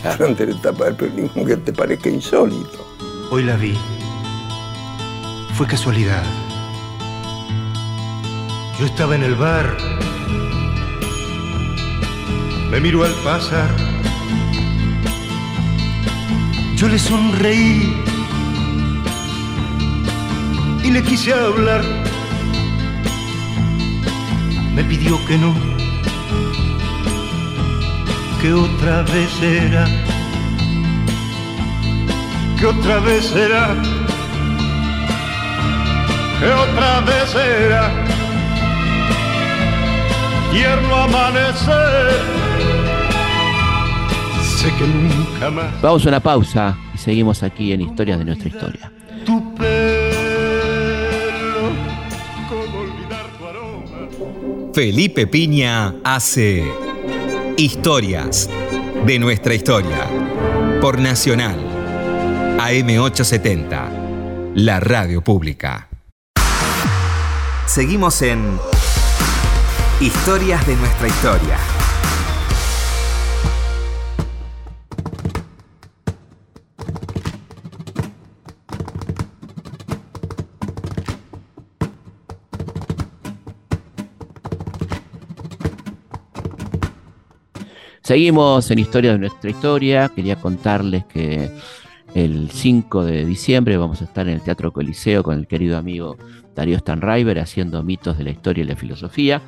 [0.00, 0.18] Claro.
[0.18, 2.86] Durante la etapa del peronismo que te parezca insólito.
[3.32, 3.76] Hoy la vi.
[5.54, 6.22] Fue casualidad.
[8.78, 9.76] Yo estaba en el bar.
[12.70, 13.68] Me miró al pasar.
[16.76, 18.09] Yo le sonreí
[20.82, 21.82] y le quise hablar.
[24.74, 25.54] Me pidió que no,
[28.40, 29.86] que otra vez era
[32.60, 33.74] que otra vez será,
[36.38, 37.90] que otra vez será,
[40.52, 42.20] tierno amanecer,
[44.42, 48.48] sé que nunca más Vamos a una pausa y seguimos aquí en Historias de nuestra
[48.50, 48.92] historia.
[49.24, 49.54] tu
[54.80, 56.64] Felipe Piña hace
[57.58, 58.48] Historias
[59.04, 60.08] de nuestra historia
[60.80, 61.58] por Nacional
[62.58, 65.90] AM870, la radio pública.
[67.66, 68.58] Seguimos en
[70.00, 71.79] Historias de nuestra historia.
[88.10, 90.10] Seguimos en Historia de nuestra historia.
[90.12, 91.48] Quería contarles que
[92.12, 96.16] el 5 de diciembre vamos a estar en el Teatro Coliseo con el querido amigo
[96.56, 99.42] Darío Stanriver haciendo mitos de la historia y la filosofía.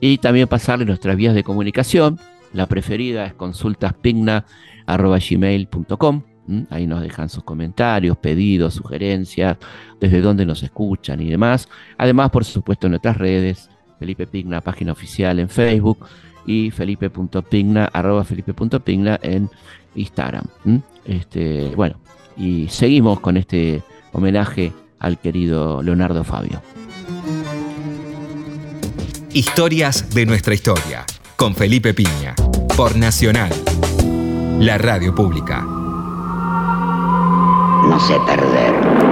[0.00, 2.18] Y también pasarles nuestras vías de comunicación.
[2.54, 6.22] La preferida es consultaspigna.gmail.com.
[6.70, 9.58] Ahí nos dejan sus comentarios, pedidos, sugerencias,
[10.00, 11.68] desde dónde nos escuchan y demás.
[11.98, 16.08] Además, por supuesto, en nuestras redes, Felipe Pigna, página oficial en Facebook
[16.46, 19.50] y felipe.pigna, arroba felipe.pigna en
[19.94, 20.44] Instagram.
[21.04, 21.96] Este, bueno,
[22.36, 26.62] y seguimos con este homenaje al querido Leonardo Fabio.
[29.32, 31.04] Historias de nuestra historia
[31.36, 32.34] con Felipe Piña
[32.76, 33.52] por Nacional,
[34.58, 35.80] la radio pública.
[37.90, 39.09] no sé perder.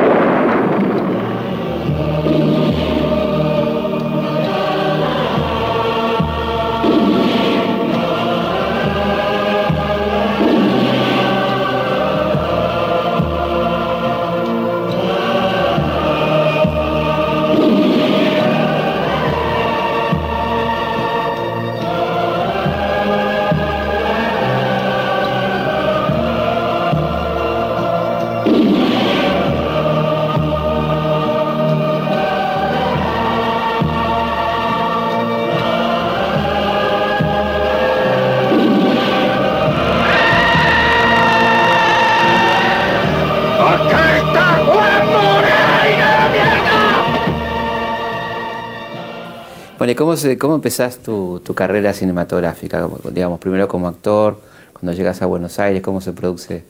[50.08, 52.88] Cómo, se, cómo empezás tu, carrera cinematográfica?
[53.12, 54.40] Digamos, primero como actor,
[54.72, 56.64] cuando llegas a Buenos Aires, ¿cómo se produce?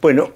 [0.00, 0.30] Bueno,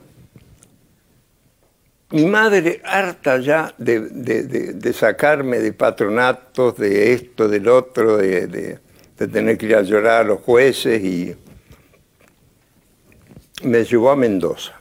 [2.10, 8.80] mi madre, harta ya de, de- sacarme de patronatos, de esto, del otro, de
[9.16, 11.36] tener que ir a llorar a los jueces, y
[13.62, 14.72] me llevó a Mendoza.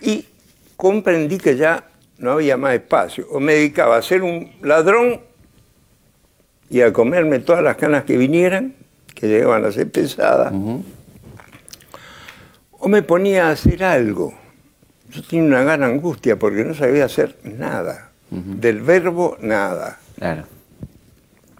[0.00, 0.24] Y
[0.76, 3.26] comprendí que ya no había más espacio.
[3.30, 5.20] O me dedicaba a ser un ladrón
[6.70, 8.74] y a comerme todas las canas que vinieran,
[9.14, 10.52] que llegaban a ser pesadas
[12.84, 14.34] o me ponía a hacer algo.
[15.10, 18.10] Yo tenía una gran angustia porque no sabía hacer nada.
[18.30, 19.98] Del verbo, nada.
[20.18, 20.44] Claro.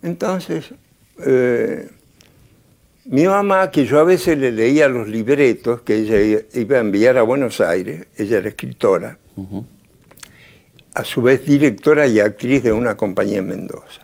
[0.02, 0.74] Entonces,
[1.24, 1.88] eh,
[3.06, 7.16] mi mamá, que yo a veces le leía los libretos que ella iba a enviar
[7.16, 9.16] a Buenos Aires, ella era escritora,
[10.94, 14.00] a su vez directora y actriz de una compañía en Mendoza.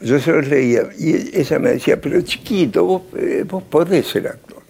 [0.00, 4.28] Yo se los leía y ella me decía, pero chiquito, vos, eh, vos podés ser
[4.28, 4.62] actor.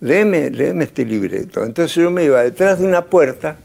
[0.00, 1.64] Léeme, léeme este libreto.
[1.64, 3.58] Entonces yo me iba detrás de una puerta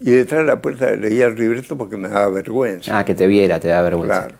[0.00, 2.98] y detrás de la puerta leía el libreto porque me daba vergüenza.
[2.98, 4.26] Ah, que te viera, te da vergüenza.
[4.26, 4.38] Claro.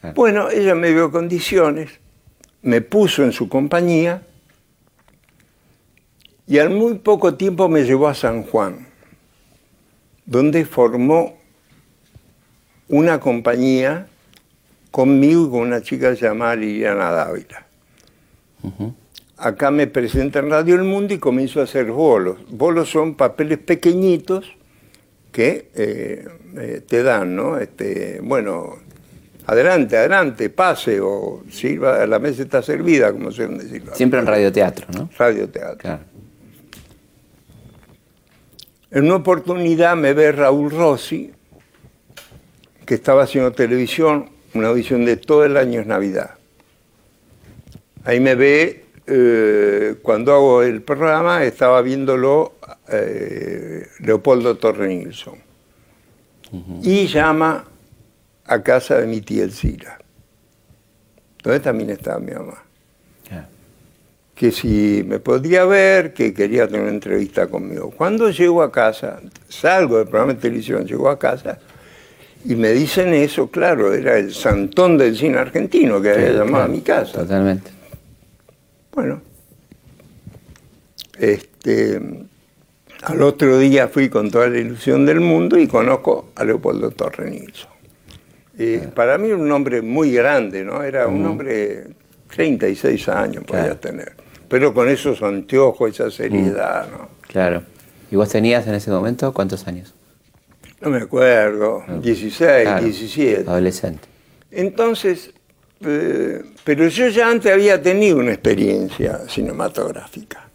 [0.00, 0.14] Claro.
[0.14, 1.90] Bueno, ella me dio condiciones,
[2.62, 4.22] me puso en su compañía
[6.46, 8.86] y al muy poco tiempo me llevó a San Juan,
[10.26, 11.36] donde formó
[12.88, 14.06] una compañía
[14.90, 17.66] conmigo y con una chica llamada Liliana Dávila.
[19.36, 22.38] Acá me presenta en Radio El Mundo y comienzo a hacer bolos.
[22.48, 24.54] Bolos son papeles pequeñitos
[25.32, 27.58] que eh, eh, te dan, ¿no?
[27.58, 28.76] Este, bueno,
[29.46, 33.94] adelante, adelante, pase o sirva, la mesa está servida, como se decirlo.
[33.96, 35.10] Siempre en radioteatro, ¿no?
[35.18, 35.78] Radioteatro.
[35.78, 36.13] Claro.
[38.94, 41.32] En una oportunidad me ve Raúl Rossi,
[42.86, 46.36] que estaba haciendo televisión, una audición de todo el año es Navidad.
[48.04, 52.54] Ahí me ve, eh, cuando hago el programa, estaba viéndolo
[52.88, 55.38] eh, Leopoldo Torre Nilsson.
[56.82, 57.64] Y llama
[58.46, 59.98] a casa de mi tía Elcira,
[61.42, 62.62] donde también estaba mi mamá.
[64.34, 67.90] Que si me podía ver, que quería tener una entrevista conmigo.
[67.96, 71.58] Cuando llego a casa, salgo del programa de televisión, llego a casa
[72.44, 76.68] y me dicen eso, claro, era el santón del cine argentino que había llamado a
[76.68, 77.20] mi casa.
[77.20, 77.70] Totalmente.
[78.92, 79.22] Bueno,
[81.18, 82.00] este,
[83.02, 87.30] al otro día fui con toda la ilusión del mundo y conozco a Leopoldo Torre
[87.30, 87.70] Nilsson.
[88.58, 90.82] Eh, Para mí era un hombre muy grande, ¿no?
[90.82, 91.86] Era un hombre
[92.34, 94.12] 36 años podía tener,
[94.54, 97.08] pero con esos anteojos, esa seriedad, ¿no?
[97.22, 97.64] Claro.
[98.08, 99.92] ¿Y vos tenías en ese momento cuántos años?
[100.80, 102.84] No me acuerdo, 16, Claro.
[102.84, 103.50] 17.
[103.50, 104.06] Adolescente.
[104.52, 105.32] Entonces,
[105.80, 110.48] eh, pero yo ya antes había tenido una experiencia cinematográfica.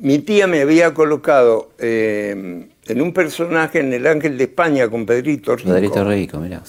[0.00, 5.04] Mi tía me había colocado eh, en un personaje en El Ángel de España con
[5.04, 5.68] Pedrito Rico.
[5.68, 6.62] Rodrito Rico, mirá.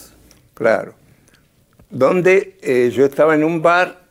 [0.53, 0.95] Claro.
[1.89, 4.06] Donde eh, yo estaba en un bar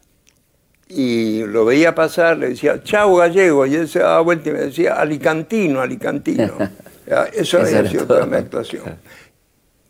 [0.88, 4.60] y lo veía pasar, le decía, chau gallego, y él se daba vuelta y me
[4.60, 6.52] decía, alicantino, alicantino.
[7.34, 8.82] Eso había sido toda mi actuación.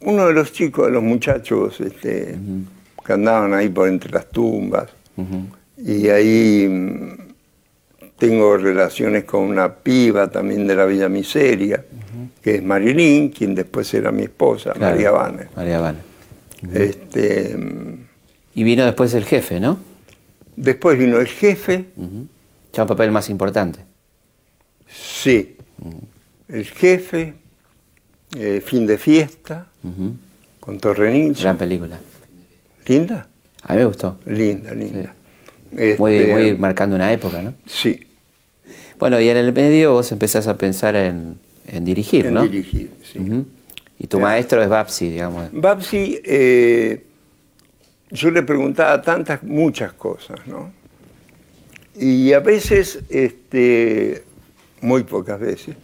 [0.01, 2.36] Uno de los chicos, de los muchachos este,
[3.05, 4.88] que andaban ahí por entre las tumbas,
[5.78, 7.11] y ahí mm,
[8.18, 11.84] tengo relaciones con una piba también de la Villa Miseria,
[12.42, 14.94] que es Marilyn, quien después era mi esposa, Claro.
[14.94, 15.49] María Banner.
[15.57, 15.99] María Habana.
[16.72, 18.07] Este, mm,
[18.55, 19.78] Y vino después el jefe, ¿no?
[20.57, 21.86] Después vino el jefe,
[22.72, 23.80] Ya un papel más importante.
[24.88, 25.57] sí,
[26.48, 27.34] el jefe,
[28.36, 30.14] eh, fin de fiesta, Ujú.
[30.61, 31.42] con Torre Nilsson.
[31.42, 31.98] Gran película.
[32.86, 33.28] Linda,
[33.62, 34.18] A mí me gustó.
[34.26, 35.14] linda, linda.
[35.98, 37.54] Muy, Este, muy marcando una época, ¿no?
[37.66, 38.00] Sí,
[38.98, 42.42] Bueno, y en el medio vos empezás a pensar en, en dirigir, en ¿no?
[42.46, 42.90] dirigir.
[43.02, 43.18] sí.
[43.98, 45.48] Y tu maestro es Babsi, digamos.
[45.52, 47.05] Babsi, eh,
[48.11, 50.70] yo le preguntaba tantas, muchas cosas, ¿no?
[51.98, 54.22] Y a veces, este,
[54.80, 55.76] muy pocas veces,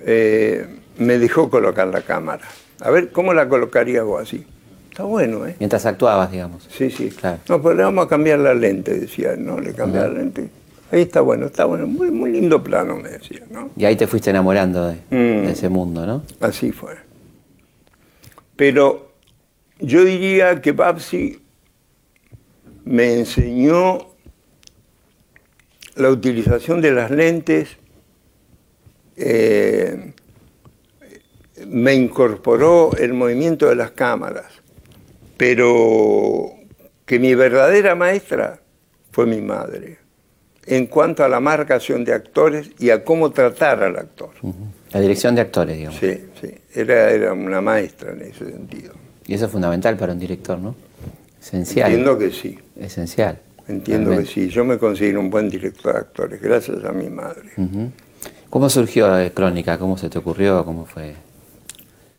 [0.00, 0.66] eh,
[0.98, 2.44] me dejó colocar la cámara.
[2.80, 4.46] A ver, ¿cómo la colocaría vos así?
[4.90, 5.56] Está bueno, ¿eh?
[5.58, 6.68] Mientras actuabas, digamos.
[6.70, 7.10] Sí, sí.
[7.10, 7.38] Claro.
[7.48, 9.58] No, pero le vamos a cambiar la lente, decía ¿no?
[9.58, 10.48] Le cambié la lente.
[10.92, 11.88] Ahí está bueno, está bueno.
[11.88, 13.70] Muy, muy lindo plano, me decía, ¿no?
[13.76, 15.46] Y ahí te fuiste enamorando de, Mm.
[15.46, 16.22] de ese mundo, ¿no?
[16.40, 16.94] Así fue.
[18.54, 19.03] Pero
[19.86, 21.40] yo diría que Babsi
[22.84, 24.14] me enseñó
[25.96, 27.76] la utilización de las lentes,
[29.16, 30.12] eh,
[31.66, 34.46] me incorporó el movimiento de las cámaras,
[35.36, 36.52] pero
[37.06, 38.60] que mi verdadera maestra
[39.12, 39.98] fue mi madre,
[40.66, 44.30] en cuanto a la marcación de actores y a cómo tratar al actor.
[44.92, 46.00] La dirección de actores, digamos.
[46.00, 49.03] Sí, sí, era, era una maestra en ese sentido.
[49.26, 50.74] Y eso es fundamental para un director, ¿no?
[51.40, 51.90] Esencial.
[51.90, 53.38] Entiendo que sí, Esencial.
[53.68, 54.34] entiendo Realmente.
[54.34, 54.48] que sí.
[54.48, 57.50] Yo me considero un buen director de actores, gracias a mi madre.
[58.50, 59.78] ¿Cómo surgió eh, Crónica?
[59.78, 60.64] ¿Cómo se te ocurrió?
[60.64, 61.14] ¿Cómo fue?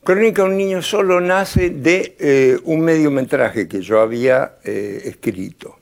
[0.03, 5.77] Crónica Un Niño Solo nace de eh, un mediometraje que yo había eh, escrito,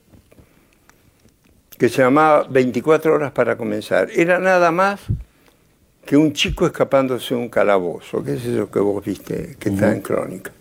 [1.76, 4.08] que se llamaba 24 horas para comenzar.
[4.14, 5.00] Era nada más
[6.06, 9.92] que un chico escapándose de un calabozo, que es eso que vos viste que está
[9.92, 10.52] en Crónica.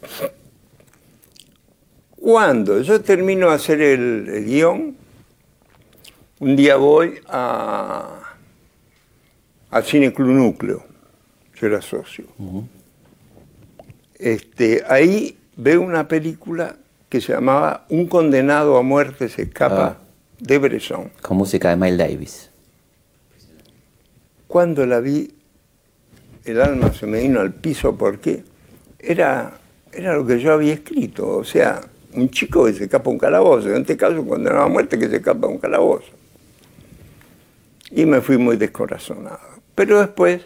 [2.34, 4.96] Cuando yo termino de hacer el, el guion,
[6.40, 8.18] un día voy a,
[9.70, 10.86] al Cine Club Núcleo,
[11.60, 12.24] yo era socio.
[14.16, 16.78] Este, ahí veo una película
[17.10, 19.98] que se llamaba Un condenado a muerte se escapa Ah.
[20.40, 21.12] de Bresson.
[21.22, 22.50] Con música de Miles Davis.
[24.48, 25.30] Cuando la vi,
[26.46, 28.46] el alma se me vino al piso porque
[28.98, 29.58] era,
[29.92, 31.28] era lo que yo había escrito.
[31.28, 31.82] O sea,
[32.16, 33.70] un chico que se escapa a un calabozo.
[33.70, 36.08] En este caso, condenado a muerte que se escapa a un calabozo.
[37.92, 39.40] Y me fui muy descorazonado.
[39.76, 40.42] Pero después,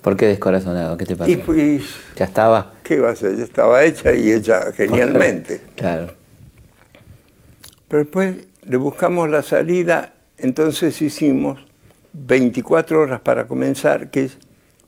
[0.00, 0.96] ¿Por qué descorazonado?
[0.96, 1.30] ¿Qué te pasó?
[1.30, 1.84] y fui,
[2.16, 2.72] Ya estaba.
[2.82, 3.36] ¿qué iba a hacer?
[3.36, 5.60] Ya estaba hecha y hecha genialmente.
[5.76, 6.12] Claro.
[7.88, 11.60] Pero después le buscamos la salida, entonces hicimos
[12.12, 14.38] 24 horas para comenzar, que es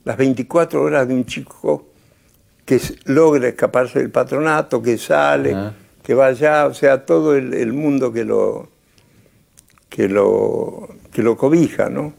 [0.04, 1.88] las 24 horas de un chico
[2.64, 5.56] que logra escaparse del patronato, que sale,
[6.02, 8.68] que va allá, o sea, todo el, el mundo que lo,
[9.88, 12.14] que lo, que lo cobija, ¿no?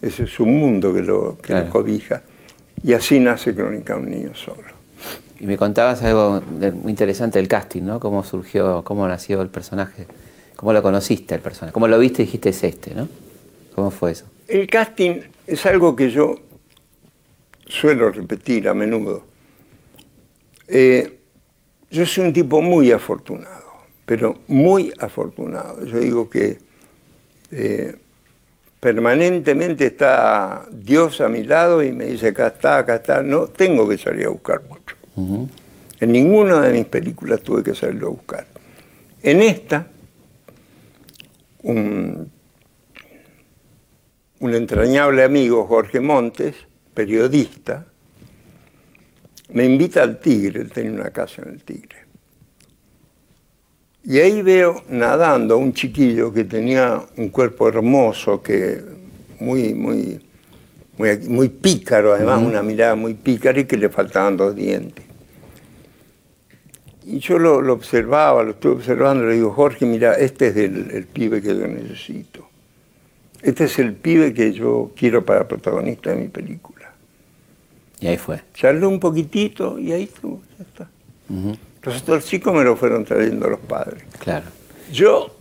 [0.00, 2.22] Ese es un mundo que lo, que lo cobija.
[2.82, 4.78] Y así nace Crónica de un niño solo.
[5.40, 8.00] Y me contabas algo muy interesante del casting, ¿no?
[8.00, 10.06] Cómo surgió, cómo nació el personaje,
[10.56, 13.08] cómo lo conociste el personaje, cómo lo viste y dijiste es este, ¿no?
[13.74, 14.24] ¿Cómo fue eso?
[14.48, 16.36] El casting es algo que yo
[17.66, 19.24] suelo repetir a menudo.
[20.68, 21.18] Eh,
[21.90, 23.72] yo soy un tipo muy afortunado,
[24.04, 25.84] pero muy afortunado.
[25.86, 26.58] Yo digo que
[27.50, 27.96] eh,
[28.78, 33.22] permanentemente está Dios a mi lado y me dice, acá está, acá está.
[33.22, 34.96] No tengo que salir a buscar mucho.
[36.00, 38.46] En ninguna de mis películas tuve que salirlo a buscar.
[39.22, 39.88] En esta,
[41.62, 42.30] un,
[44.38, 46.54] un entrañable amigo, Jorge Montes,
[46.94, 47.87] periodista,
[49.50, 51.96] me invita al Tigre, él tenía una casa en el Tigre.
[54.04, 58.80] Y ahí veo nadando a un chiquillo que tenía un cuerpo hermoso, que
[59.40, 60.20] muy, muy,
[60.96, 65.04] muy, muy pícaro, además una mirada muy pícara y que le faltaban dos dientes.
[67.04, 70.90] Y yo lo, lo observaba, lo estuve observando, le digo, Jorge, mira, este es el,
[70.90, 72.48] el pibe que yo necesito.
[73.40, 76.77] Este es el pibe que yo quiero para protagonista de mi película.
[78.00, 78.40] Y ahí fue.
[78.54, 80.90] Charlé un poquitito y ahí estuvo, ya está.
[81.28, 81.56] Ujú.
[81.82, 84.02] Los otros chicos me lo fueron trayendo los padres.
[84.20, 84.46] Claro.
[84.92, 85.34] Yo,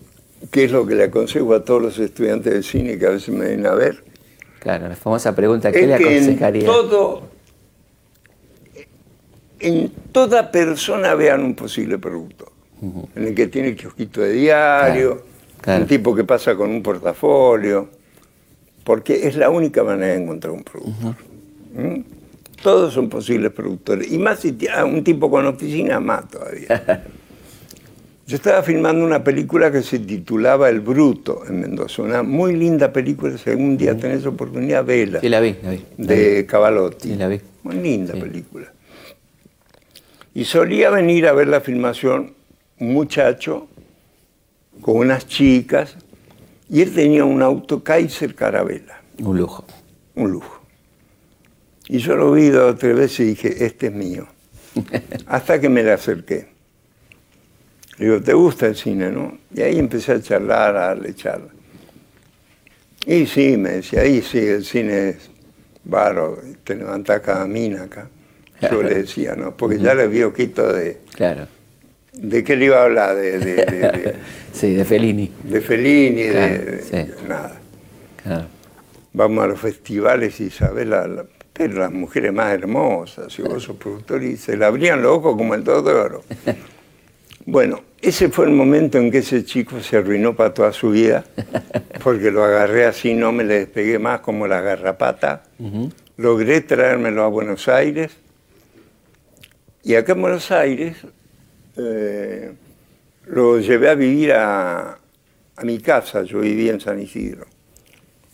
[0.51, 3.29] que es lo que le aconsejo a todos los estudiantes de cine que a veces
[3.33, 4.03] me ven a ver,
[4.59, 6.65] Claro, la famosa pregunta, ¿qué le es que en aconsejaría?
[6.65, 7.21] todo,
[9.59, 12.51] en toda persona vean un posible productor.
[13.15, 15.25] En el que tiene el kiosquito de diario, Claro,
[15.61, 15.81] claro.
[15.81, 17.89] un tipo que pasa con un portafolio,
[18.83, 21.15] porque es la única manera de encontrar un productor.
[21.75, 22.01] ¿Mm?
[22.61, 24.11] Todos son posibles productores.
[24.11, 27.05] Y más si ah, un tipo con oficina, más todavía.
[28.27, 32.91] Yo estaba filmando una película que se titulaba El Bruto en Mendoza, una muy linda
[32.91, 35.81] película, si algún día tenés oportunidad, vela Sí, la vi, la vi.
[35.97, 36.45] la de vi.
[36.45, 37.07] Cavalotti.
[37.09, 37.39] Sí, la vi.
[37.63, 38.19] Muy linda Sí.
[38.19, 38.73] película.
[40.33, 42.33] Y solía venir a ver la filmación
[42.79, 43.67] un muchacho
[44.81, 45.95] con unas chicas,
[46.69, 49.63] y él tenía un auto Kaiser Carabela, Un lujo.
[50.15, 50.56] un lujo.
[51.89, 54.27] Y yo lo vi dos o tres veces y dije, este es mío.
[55.27, 56.47] Hasta que me le acerqué.
[57.97, 59.37] Le digo, ¿te gusta el cine, no?
[59.53, 61.47] Y ahí empecé a charlar, a darle charla.
[63.05, 65.29] Y sí, me decía, ahí sí, el cine es
[65.85, 68.09] baro, te levantás cada mina acá.
[68.69, 69.55] Yo le decía, ¿no?
[69.55, 70.97] Porque ya le había quito de...
[71.13, 71.47] Claro.
[72.13, 73.15] ¿De qué le iba a hablar?
[73.15, 74.15] De, de, de- de-
[74.53, 75.31] Sí, de Fellini.
[75.43, 77.11] de Fellini, de, Claro, de- sí.
[77.27, 77.59] nada.
[78.23, 78.45] Claro.
[79.13, 81.25] Vamos a los festivales y sabés la, la-
[81.57, 85.35] pero las mujeres más hermosas, si vos sos productor, y se le abrían los ojos
[85.35, 86.23] como el dos de oro.
[87.47, 91.25] Bueno, ese fue el momento en que ese chico se arruinó para toda su vida,
[92.03, 95.43] porque lo agarré así, no me le despegué más como la garrapata.
[96.17, 98.11] Logré traérmelo a Buenos Aires,
[99.83, 100.97] y acá en Buenos Aires
[101.77, 102.51] eh,
[103.25, 104.99] lo llevé a vivir a,
[105.55, 107.47] a mi casa, yo vivía en San Isidro.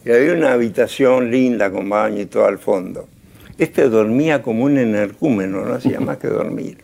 [0.04, 3.08] Y había una habitación linda con baño y todo al fondo.
[3.64, 6.78] Este dormía como un energúmeno, no hacía más que dormir.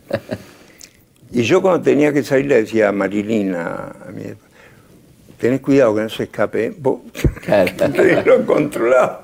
[1.32, 4.23] Y yo cuando tenía que salir le decía a Marilina, a mi
[5.38, 7.01] tenés cuidado que no se escape, vos
[7.41, 7.71] Claro.
[8.25, 9.21] lo controlado.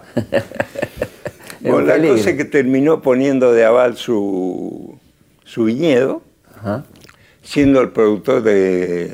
[1.62, 4.98] Bueno, la cosa es que terminó poniendo de aval su,
[5.44, 6.22] su viñedo,
[6.58, 6.86] Ajá.
[7.44, 9.08] siendo el productor de,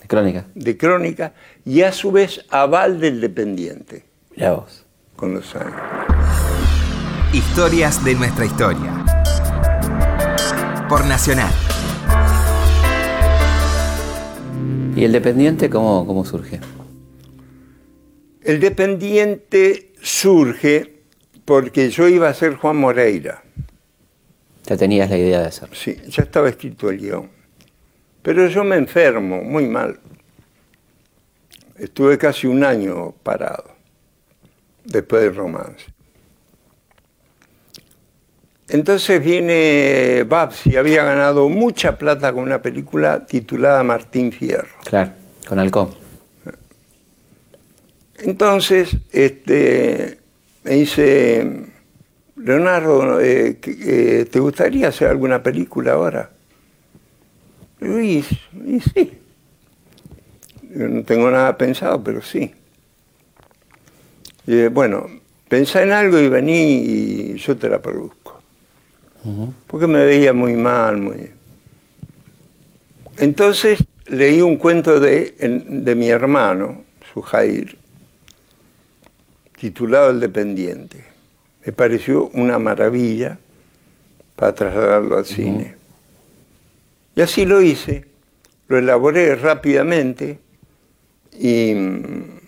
[0.00, 0.44] De crónica.
[0.54, 1.32] de Crónica
[1.64, 4.04] y a su vez aval del dependiente
[4.36, 4.84] Mirá vos.
[5.16, 5.74] con los años.
[7.32, 9.04] Historias de nuestra historia.
[10.88, 11.52] Por Nacional.
[14.96, 16.58] ¿Y el dependiente cómo, cómo surge?
[18.42, 21.02] El dependiente surge
[21.44, 23.42] porque yo iba a ser Juan Moreira.
[24.64, 25.74] Ya tenías la idea de hacerlo.
[25.74, 27.28] Sí, ya estaba escrito el guion.
[28.22, 30.00] Pero yo me enfermo muy mal.
[31.76, 33.76] Estuve casi un año parado
[34.86, 35.97] después del romance.
[38.68, 44.68] Entonces viene Babsi, había ganado mucha plata con una película titulada Martín Fierro.
[44.84, 45.12] Claro,
[45.46, 45.90] con Halcón.
[48.18, 50.18] Entonces, este,
[50.64, 51.66] me dice,
[52.36, 56.30] Leonardo, eh, eh, ¿te gustaría hacer alguna película ahora?
[57.80, 58.24] Digo, Y,
[58.66, 59.18] y sí.
[60.74, 62.52] Yo no tengo nada pensado, pero sí.
[64.46, 65.06] Y, eh, bueno,
[65.48, 68.17] pensá en algo y vení y yo te la produzco.
[69.66, 71.30] Porque me veía muy mal, muy...
[73.18, 75.34] Entonces leí un cuento de,
[75.68, 77.76] de mi hermano, Sujair,
[79.58, 81.04] titulado El Dependiente.
[81.64, 83.38] Me pareció una maravilla
[84.36, 85.74] para trasladarlo al cine.
[87.16, 88.04] Y así lo hice,
[88.68, 90.38] lo elaboré rápidamente
[91.36, 92.38] y mm,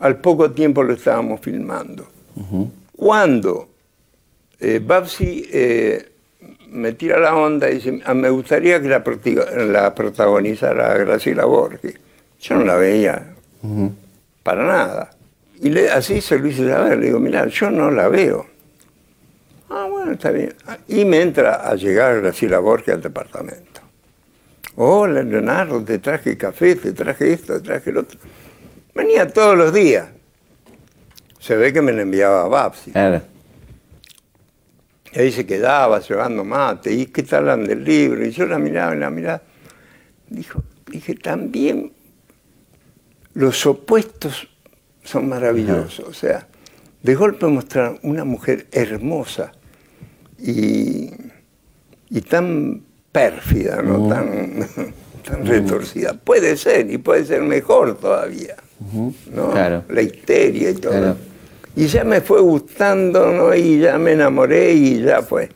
[0.00, 2.08] al poco tiempo lo estábamos filmando.
[2.96, 3.68] Cuando
[4.62, 6.08] eh, Babsi eh,
[6.70, 9.02] me tira la onda y dice, "Ah, me gustaría que la,
[9.94, 11.94] protagonizara Graciela Borges.
[12.40, 13.34] Yo no la veía
[14.42, 15.10] para nada.
[15.60, 18.46] Y le- así se lo hice saber, le digo, mira, yo no la veo.
[19.70, 20.54] Ah, bueno, está bien.
[20.88, 23.80] Y me entra a llegar Graciela Borges al departamento.
[24.76, 28.18] Hola, Leonardo, te traje café, te traje esto, te traje lo otro.
[28.94, 30.08] Venía todos los días.
[31.38, 32.90] Se ve que me la enviaba a Babsi.
[32.92, 33.22] Claro.
[35.14, 36.92] Y ahí se quedaba llevando mate.
[36.92, 38.24] ¿Y qué tal hablan del libro?
[38.24, 39.42] Y yo la miraba y la miraba.
[40.28, 41.92] Dijo, dije, también
[43.34, 44.48] los opuestos
[45.04, 46.06] son maravillosos.
[46.08, 46.46] O sea,
[47.02, 49.52] de golpe mostrar una mujer hermosa
[50.38, 51.10] y,
[52.08, 54.08] y tan pérfida, ¿no?
[54.08, 54.66] Tan,
[55.28, 56.14] tan retorcida.
[56.14, 58.56] Puede ser, y puede ser mejor todavía.
[59.30, 59.50] ¿no?
[59.50, 59.84] Claro.
[59.88, 60.92] La histeria y todo.
[60.92, 61.16] Claro.
[61.76, 63.54] Y ya me fue gustando, ¿no?
[63.54, 65.48] Y ya me enamoré y ya fue.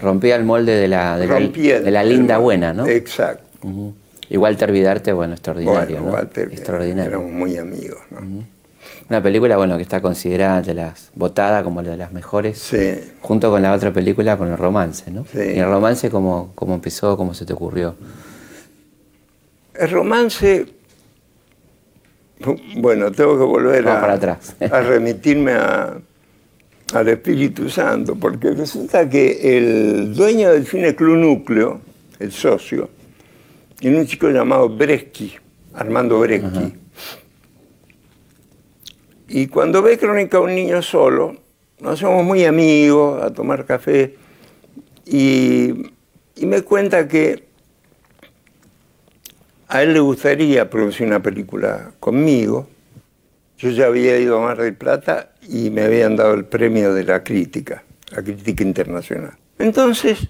[0.00, 2.86] Rompía el molde de la, de la, de la linda buena, ¿no?
[2.86, 3.44] Exacto.
[3.62, 3.94] Ujú.
[4.28, 6.12] Y Walter Vidarte, bueno, extraordinario, Bueno, ¿no?
[6.14, 7.10] Walter, extraordinario.
[7.10, 8.20] éramos muy amigos, ¿no?
[9.08, 12.94] Una película, bueno, que está considerada de las votada como de las mejores, Sí.
[13.20, 15.24] junto con la otra película, con el romance, ¿no?
[15.30, 15.38] Sí.
[15.54, 17.16] Y el romance, ¿cómo, cómo empezó?
[17.16, 17.94] ¿Cómo se te ocurrió?
[19.74, 20.66] El romance,
[22.76, 24.56] bueno, tengo que volver a, para atrás.
[24.70, 25.98] a remitirme a-
[26.94, 31.80] al Espíritu Santo, porque resulta que el dueño del Cine Club Núcleo,
[32.18, 32.90] el socio,
[33.78, 35.32] tiene un chico llamado Breschi,
[35.74, 36.74] Armando Breschi.
[39.28, 41.36] Y cuando ve Crónica un niño solo,
[41.80, 44.14] nos somos muy amigos a tomar café,
[45.06, 45.72] y,
[46.36, 47.44] y me cuenta que
[49.72, 52.68] a él le gustaría producir una película conmigo.
[53.56, 57.04] Yo ya había ido a Mar del Plata y me habían dado el premio de
[57.04, 59.32] la crítica, la crítica internacional.
[59.58, 60.28] Entonces,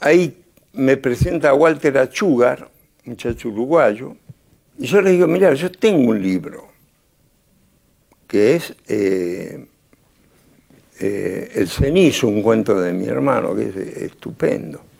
[0.00, 0.42] ahí
[0.72, 2.70] me presenta Walter Achugar,
[3.04, 4.16] muchacho uruguayo,
[4.78, 6.68] y yo le digo, mira, yo tengo un libro
[8.26, 9.66] que es eh,
[10.98, 14.91] eh, El cenizo, un cuento de mi hermano, que es estupendo.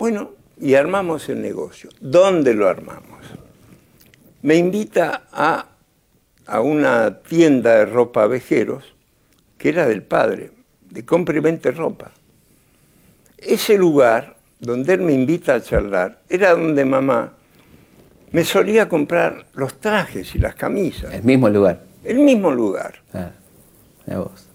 [0.00, 1.90] Bueno, y armamos el negocio.
[2.00, 3.20] ¿Dónde lo armamos?
[4.40, 5.66] Me invita a,
[6.46, 8.94] a una tienda de ropa vejeros,
[9.58, 10.52] que era del padre,
[10.88, 12.12] de compra y venta ropa.
[13.36, 17.34] Ese lugar donde él me invita a charlar era donde mamá
[18.32, 21.12] me solía comprar los trajes y las camisas.
[21.12, 21.84] El mismo lugar.
[22.04, 23.02] El mismo lugar.
[23.12, 23.32] Ah,
[24.06, 24.48] vos.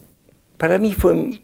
[0.58, 1.40] Para mí fue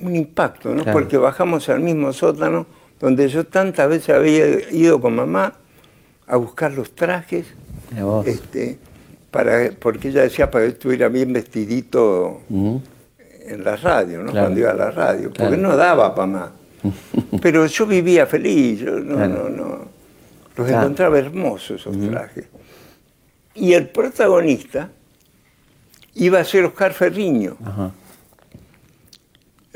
[0.00, 0.82] un, impacto, ¿no?
[0.82, 0.98] Claro.
[0.98, 2.66] Porque bajamos al mismo sótano
[3.00, 5.54] donde yo tantas veces había ido con mamá
[6.26, 7.46] a buscar los trajes,
[8.26, 8.78] este,
[9.30, 14.32] para, porque ella decía para que estuviera bien vestidito en la radio, ¿no?
[14.32, 14.46] Claro.
[14.46, 15.56] Cuando iba a la radio, porque Claro.
[15.56, 16.50] no daba para más.
[17.40, 19.98] Pero yo vivía feliz, yo no, no, no.
[20.56, 22.46] Los encontraba hermosos esos trajes.
[23.54, 24.90] Y el protagonista
[26.14, 27.56] iba a ser Oscar Ferriño.
[27.64, 27.92] Ajá.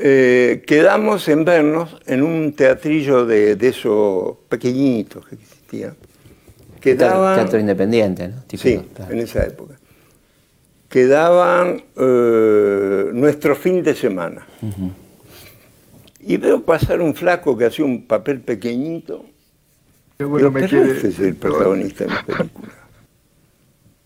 [0.05, 5.95] Eh, quedamos en vernos en un teatrillo de, de esos pequeñitos que existían.
[6.81, 8.43] Quedaban, Teatro independiente, ¿no?
[8.45, 9.13] Típico, sí, claro.
[9.13, 9.75] en esa época.
[10.89, 14.45] Quedaban eh, nuestro fin de semana.
[16.19, 19.23] Y veo pasar un flaco que hacía un papel pequeñito.
[20.17, 20.91] Qué bueno me quiere.
[20.91, 22.73] este es el protagonista de la película.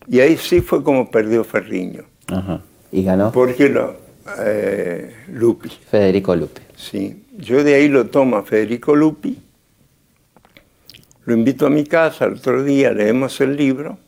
[0.06, 2.04] Y ahí sí fue como perdió Ferriño.
[2.28, 2.62] Ajá.
[2.92, 4.07] Y ganó Porque lo,
[4.38, 5.70] eh, Lupi.
[5.90, 6.62] Federico Lupe.
[6.76, 9.38] Sí, yo de ahí lo tomo a Federico Lupi,
[11.24, 13.98] lo invito a mi casa, el otro día leemos el libro,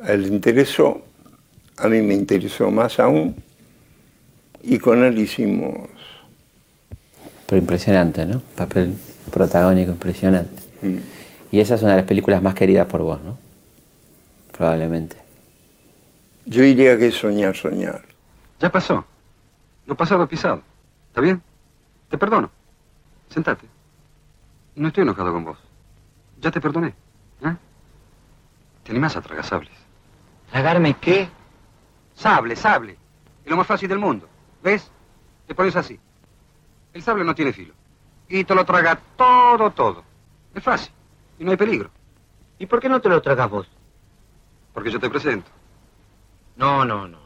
[0.00, 1.02] a él le interesó,
[1.76, 3.36] a mí me interesó más aún,
[4.62, 5.88] y con él hicimos,
[7.46, 8.40] Pero impresionante, ¿no?
[8.56, 8.94] Papel
[9.30, 10.62] protagónico impresionante.
[10.82, 10.98] mm,
[11.52, 13.38] Y esa es una de las películas más queridas por vos, ¿no?
[14.56, 15.16] Probablemente.
[16.46, 18.02] yo diría que es soñar, soñar.
[18.60, 19.04] Ya pasó.
[19.86, 20.62] Lo pasado pisado.
[21.08, 21.42] ¿Está bien?
[22.08, 22.50] Te perdono.
[23.28, 23.66] Sentate.
[24.76, 25.58] No estoy enojado con vos.
[26.38, 26.88] Ya te perdoné.
[27.42, 27.56] ¿eh?
[28.84, 29.72] ¿Te animás a tragar sables?
[30.50, 31.28] ¿Tragarme qué?
[32.14, 32.96] Sable, sable.
[33.44, 34.28] Es lo más fácil del mundo.
[34.62, 34.90] ¿Ves?
[35.46, 35.98] Te pones así.
[36.92, 37.72] El sable no tiene filo.
[38.28, 40.04] Y te lo traga todo, todo.
[40.54, 40.92] Es fácil.
[41.38, 41.90] Y no hay peligro.
[42.58, 43.68] ¿Y por qué no te lo tragas vos?
[44.74, 45.50] Porque yo te presento.
[46.56, 47.19] No, no, no.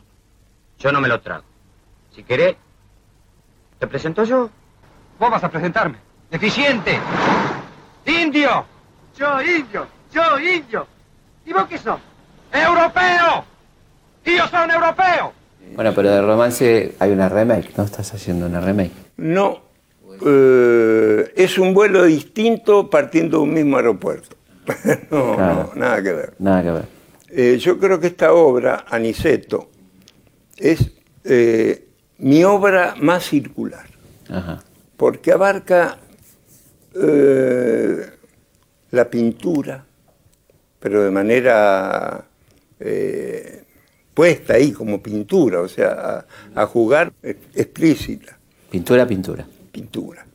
[0.84, 1.44] Yo no me lo trago.
[2.14, 2.56] Si querés,
[3.78, 4.50] te presento yo.
[5.18, 5.96] Vos vas a presentarme.
[6.30, 6.98] ¡Deficiente!
[8.04, 8.66] ¡Indio!
[9.16, 10.86] Yo, indio, yo, indio.
[11.46, 11.98] ¿Y vos qué sos?
[12.52, 13.44] ¡Europeo!
[14.26, 15.32] ¡Y yo soy un europeo!
[15.74, 17.84] Bueno, pero de romance hay una remake, ¿no?
[17.84, 18.92] Estás haciendo una remake.
[19.16, 19.60] No,
[20.26, 24.36] eh, es un vuelo distinto partiendo de un mismo aeropuerto.
[25.10, 25.70] no, Claro.
[25.74, 26.34] no, nada que ver.
[26.40, 26.84] Nada que ver.
[27.30, 29.70] Eh, yo creo que esta obra, Aniceto,
[30.58, 30.90] es
[31.24, 31.86] eh,
[32.18, 33.86] mi obra más circular,
[34.28, 34.62] Ajá.
[34.96, 35.98] porque abarca
[36.94, 38.06] eh,
[38.90, 39.84] la pintura,
[40.80, 42.24] pero de manera
[42.80, 43.62] eh,
[44.12, 47.12] puesta ahí como pintura, o sea, a, a jugar
[47.54, 48.38] explícita,
[48.70, 49.46] Pintura, pintura.
[49.72, 50.26] pintura.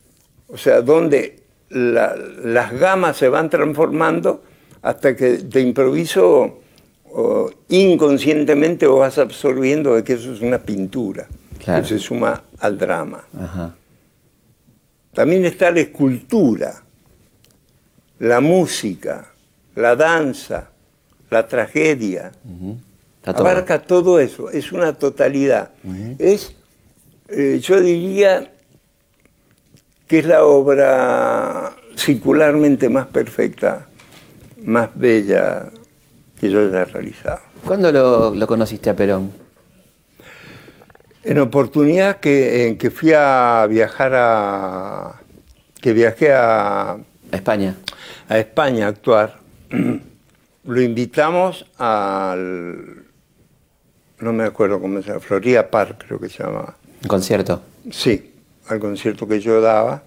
[0.47, 4.43] O sea, donde la- las gamas se van transformando
[4.82, 6.59] hasta que de improviso
[7.12, 11.28] o inconscientemente vos vas absorbiendo de que eso es una pintura,
[11.64, 11.82] Claro.
[11.84, 13.24] que se suma al drama.
[13.38, 13.76] Ajá.
[15.14, 16.84] También está la escultura,
[18.20, 19.28] la música,
[19.76, 20.70] la danza,
[21.30, 22.32] la tragedia.
[23.24, 23.38] Todo.
[23.38, 25.72] Abarca todo eso, es una totalidad.
[26.18, 26.55] Es,
[27.28, 28.51] eh, yo diría
[30.07, 33.88] que es la obra circularmente más perfecta,
[34.64, 35.70] más bella
[36.39, 37.39] que yo haya realizado.
[37.65, 39.31] ¿Cuándo lo, lo conociste a Perón?
[41.23, 45.21] En oportunidad que, en que fui a viajar a.
[45.81, 46.99] que viajé a, A
[47.31, 47.75] España.
[48.29, 49.39] a España a actuar,
[50.63, 53.03] lo invitamos al.
[54.19, 56.75] no me acuerdo cómo se llama, Florida Park creo que se llamaba.
[57.03, 57.61] Un concierto.
[57.91, 58.33] Sí,
[58.67, 60.03] al concierto que yo daba.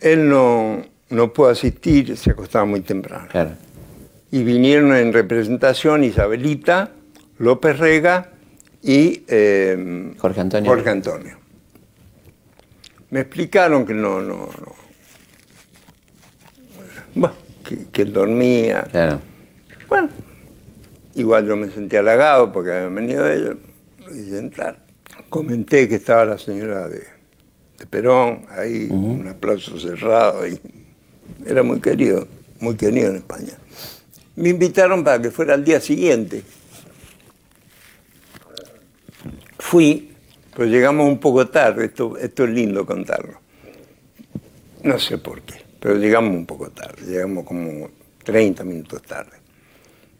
[0.00, 3.26] Él no, no pudo asistir, se acostaba muy temprano.
[3.30, 3.50] Claro.
[4.30, 6.92] Y vinieron en representación Isabelita,
[7.38, 8.30] López Rega
[8.82, 10.70] y eh, Jorge Antonio.
[10.70, 11.38] Jorge Antonio.
[13.10, 14.74] Me explicaron que no, no, no.
[17.14, 17.34] Bueno,
[17.66, 18.82] que, que él dormía.
[18.90, 19.20] Claro.
[19.88, 20.08] Bueno,
[21.16, 23.56] igual yo me sentí halagado porque habían venido ellos.
[24.06, 24.78] Lo hice entrar.
[25.28, 27.02] Comenté que estaba la señora de,
[27.78, 30.46] de Perón ahí, un aplauso cerrado.
[30.46, 30.60] Y
[31.44, 32.28] era muy querido,
[32.60, 33.54] muy querido en España.
[34.40, 36.42] Me invitaron para que fuera al día siguiente.
[39.58, 40.12] Fui,
[40.56, 43.38] pero llegamos un poco tarde, esto, es lindo contarlo.
[44.82, 47.90] No sé por qué, pero llegamos un poco tarde, llegamos como
[48.24, 49.36] 30 minutos tarde.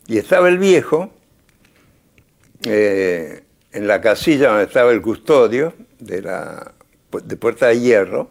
[0.07, 1.11] Y estaba el viejo
[2.67, 3.43] eh,
[3.73, 6.75] en la casilla donde estaba el custodio de, la,
[7.25, 8.29] de Puerta de Hierro.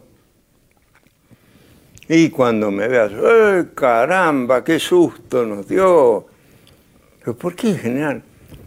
[2.12, 6.26] Y cuando me veas, ¡eh, caramba, qué susto nos dio!
[7.20, 8.20] Pero ¿por qué, general?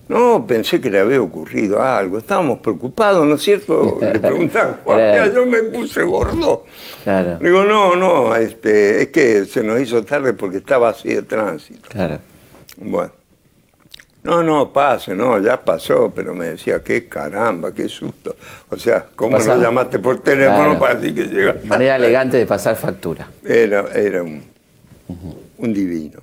[0.08, 2.20] No, pensé que le había ocurrido algo.
[2.20, 3.98] Estábamos preocupados, ¿no es cierto?
[4.02, 5.34] Le preguntaban, Claro.
[5.34, 6.64] yo me puse gordo.
[7.04, 7.38] Claro.
[7.41, 11.89] Digo, no, no, este, es que se nos hizo tarde porque estaba así de tránsito.
[11.89, 12.20] Claro.
[12.78, 13.12] Bueno.
[14.24, 18.36] No, no, pase, no, ya pasó, pero me decía, qué caramba, qué susto.
[18.69, 19.57] O sea, ¿cómo Pasaba.
[19.57, 20.80] no llamaste por teléfono Claro.
[20.80, 21.57] para decir que llega?
[21.65, 23.28] Manera elegante de pasar factura.
[23.43, 24.41] Era, era un,
[25.57, 26.21] un divino.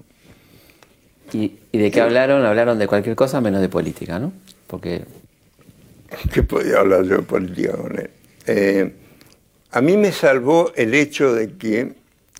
[1.33, 2.45] ¿Y, y de qué hablaron?
[2.45, 4.33] Hablaron de cualquier cosa menos de política, ¿no?
[4.67, 5.05] Porque
[6.33, 8.11] ¿Qué podía hablar yo de política con él?
[8.47, 8.93] Eh,
[9.73, 11.93] a mí me salvó el hecho de que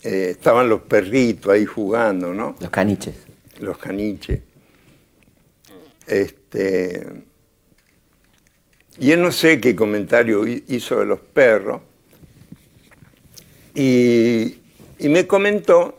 [0.03, 2.57] eh, estaban los perritos ahí jugando, ¿no?
[2.59, 3.15] los caniches.
[3.61, 4.41] Los caniches.
[6.11, 7.07] Este,
[8.99, 11.83] y él no sé qué comentario hi- hizo de los perros.
[13.75, 14.59] Y,
[14.99, 15.97] y me comentó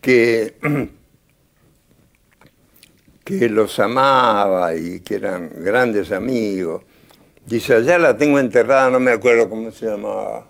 [0.00, 0.54] que,
[3.24, 6.82] que los amaba y que eran grandes amigos.
[7.46, 10.46] Dice, allá la tengo enterrada, no me acuerdo cómo se llamaba.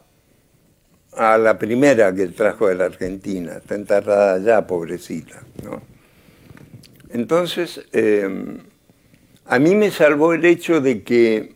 [1.17, 5.43] A la primera que trajo de la Argentina, está enterrada allá, pobrecita.
[5.65, 5.83] ¿no?
[7.13, 8.29] Entonces, eh,
[9.47, 11.55] a mí me salvó el hecho de que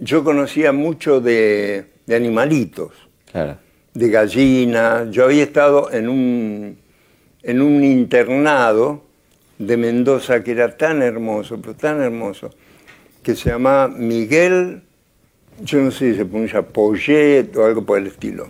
[0.00, 2.92] yo conocía mucho de, de animalitos
[3.30, 3.58] Claro.
[3.94, 5.10] de gallinas.
[5.10, 6.78] Yo había estado en un,
[7.42, 9.04] en un internado
[9.58, 12.50] de Mendoza que era tan hermoso, pero tan hermoso,
[13.22, 14.82] que se llamaba Miguel,
[15.60, 18.48] yo no sé si se pronuncia Poyet o algo por el estilo,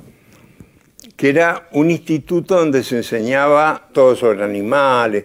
[1.17, 5.25] que era un instituto donde se enseñaba todo sobre animales.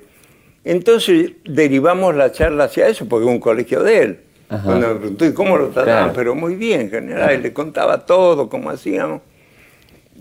[0.64, 4.20] Entonces derivamos la charla hacia eso, porque era un colegio de él.
[4.50, 4.64] Ajá.
[4.64, 6.04] Cuando me preguntó, ¿y cómo lo trataban?
[6.04, 6.14] Claro.
[6.16, 9.22] Pero muy bien, general, y le contaba todo, cómo hacíamos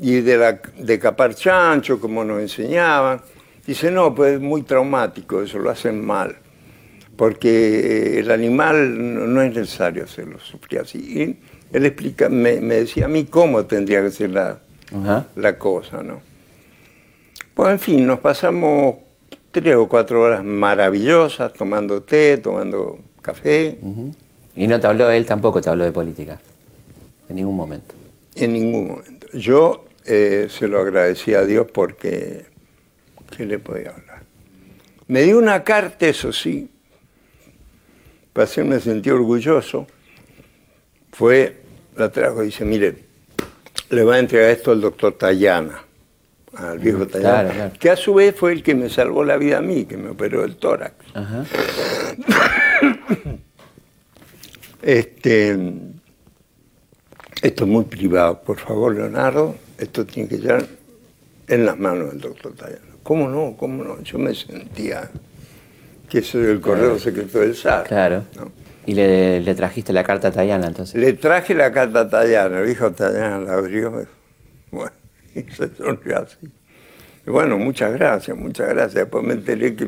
[0.01, 3.21] y de, la, de capar chancho, como nos enseñaban.
[3.67, 6.37] Dice, no, pues es muy traumático, eso lo hacen mal,
[7.17, 10.99] porque el animal no, no es necesario hacerlo sufrir así.
[10.99, 14.59] Y él explica, me, me decía a mí cómo tendría que ser la,
[14.93, 15.27] Ajá.
[15.37, 16.21] la cosa, ¿no?
[17.55, 18.97] Pues en fin, nos pasamos
[19.53, 23.79] tres o cuatro horas maravillosas tomando té, tomando café,
[24.57, 26.41] Y no te habló él tampoco, te habló de política.
[27.29, 27.95] En ningún momento.
[28.35, 29.27] En ningún momento.
[29.33, 32.47] Yo eh, se lo agradecí a Dios porque,
[33.35, 34.23] ¿qué le podía hablar?
[35.07, 36.71] Me dio una carta, eso sí,
[38.33, 39.87] para hacerme sentir orgulloso.
[41.13, 41.57] Fue,
[41.97, 42.97] la trajo y dice, mire,
[43.91, 45.85] le va a entregar esto al doctor Tayana,
[46.57, 47.73] al viejo claro, claro.
[47.79, 50.11] que a su vez fue el que me salvó la vida a mí, que me
[50.11, 50.95] operó el tórax.
[51.15, 51.45] Ajá.
[54.83, 55.53] Este,
[57.41, 60.67] esto es muy privado, por favor, Leonardo, esto tiene que estar
[61.47, 62.97] en las manos del doctor Tayano.
[63.03, 63.57] ¿Cómo no?
[63.57, 64.03] ¿Cómo no?
[64.03, 65.09] Yo me sentía
[66.09, 67.85] que soy el correo secreto del SAR.
[67.85, 68.25] Claro.
[68.37, 68.51] ¿no?
[68.85, 71.01] Y le, le trajiste la carta a Tayana entonces.
[71.01, 74.07] Le traje la carta a Tayana, el hijo Tayana la abrió,
[74.71, 74.93] bueno,
[75.35, 76.37] y se sonrió así.
[77.27, 78.95] Y bueno, muchas gracias, muchas gracias.
[78.95, 79.87] Después me enteré que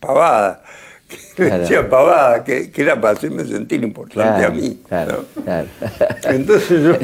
[0.00, 0.62] pavada,
[1.08, 1.58] que Claro.
[1.62, 4.82] decía pavada, que, que era para hacerme sentir importante Claro, a mí.
[4.88, 5.24] claro.
[6.24, 6.98] Entonces yo,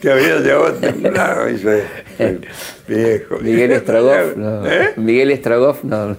[0.00, 1.80] que había llevado temblado, y soy,
[2.18, 2.40] soy
[2.86, 3.38] viejo.
[3.40, 4.66] Miguel Estrogoff, no.
[4.70, 4.92] ¿Eh?
[4.96, 6.16] Miguel Estrogoff, no.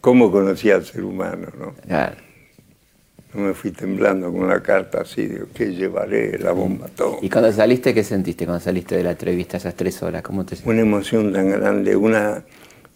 [0.00, 1.74] ¿Cómo conocía al ser humano, no?
[1.86, 2.16] Claro.
[3.34, 6.38] No me fui temblando con una carta así, digo, ¿qué llevaré?
[6.38, 7.18] La bomba, todo.
[7.20, 10.22] ¿Y cuando saliste, qué sentiste cuando saliste de la entrevista esas tres horas?
[10.22, 10.70] ¿Cómo te sentiste?
[10.70, 12.44] Una emoción tan grande, una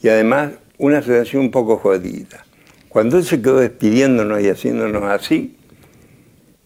[0.02, 2.44] y además una sensación un poco jodida.
[2.88, 5.56] Cuando él se quedó despidiéndonos y haciéndonos así,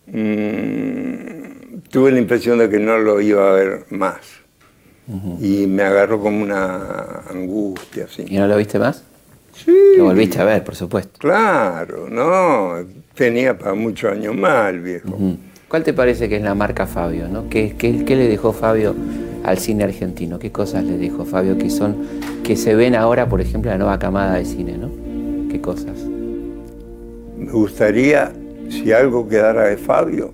[0.06, 4.20] mm, tuve la impresión de que no lo iba a ver más.
[5.40, 8.24] Y me agarró como una angustia, así.
[8.26, 9.04] ¿Y no lo viste más?
[9.64, 9.74] Sí.
[9.96, 11.18] Lo volviste a ver, por supuesto.
[11.18, 12.74] Claro, no,
[13.14, 15.16] tenía para muchos años más el viejo.
[15.68, 17.28] ¿Cuál te parece que es la marca Fabio?
[17.28, 17.48] ¿no?
[17.48, 18.94] ¿Qué, qué, qué le dejó Fabio
[19.44, 20.38] al cine argentino?
[20.38, 21.96] ¿Qué cosas le dejó Fabio que son
[22.44, 24.90] que se ven ahora, por ejemplo, en la nueva camada de cine, ¿no?
[25.50, 25.98] ¿Qué cosas?
[27.36, 28.32] Me gustaría,
[28.68, 30.32] si algo quedara de Fabio,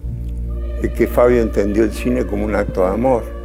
[0.82, 3.41] es que Fabio entendió el cine como un acto de amor.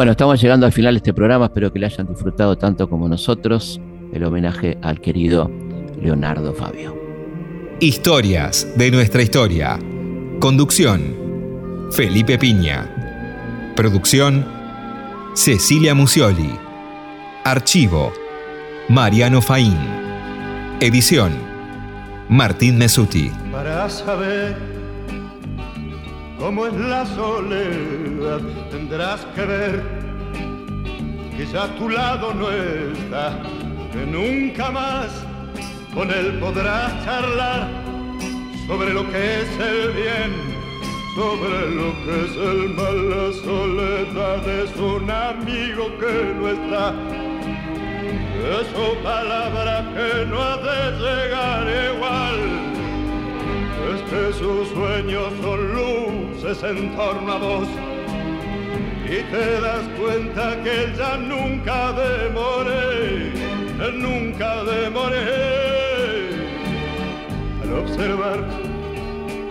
[0.00, 3.06] Bueno, estamos llegando al final de este programa, espero que le hayan disfrutado tanto como
[3.06, 3.78] nosotros
[4.14, 5.50] el homenaje al querido
[6.00, 6.96] Leonardo Fabio.
[7.80, 9.78] Historias de nuestra historia.
[10.40, 11.90] Conducción.
[11.92, 13.74] Felipe Piña.
[13.76, 14.46] Producción.
[15.34, 16.50] Cecilia Musioli.
[17.44, 18.10] Archivo.
[18.88, 19.76] Mariano Faín.
[20.80, 21.32] Edición.
[22.30, 23.30] Martín Mesuti.
[23.52, 24.79] Para saber
[26.40, 29.82] cómo es la soledad, tendrás que ver
[31.36, 33.42] que ya a tu lado no está,
[33.92, 35.08] que nunca más
[35.94, 37.68] con él podrás charlar
[38.66, 40.32] sobre lo que es el bien,
[41.14, 46.94] sobre lo que es el mal, la soledad es un amigo que no está.
[48.60, 52.69] Es su palabra que no ha de llegar igual.
[54.10, 57.68] Que sus sueños son luces en torno a vos.
[59.04, 63.32] Y te das cuenta que ya nunca demoré,
[63.94, 66.30] nunca demoré.
[67.62, 68.40] Al observar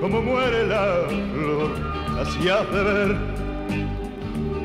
[0.02, 1.72] cómo muere la flor,
[2.20, 3.16] así hace ver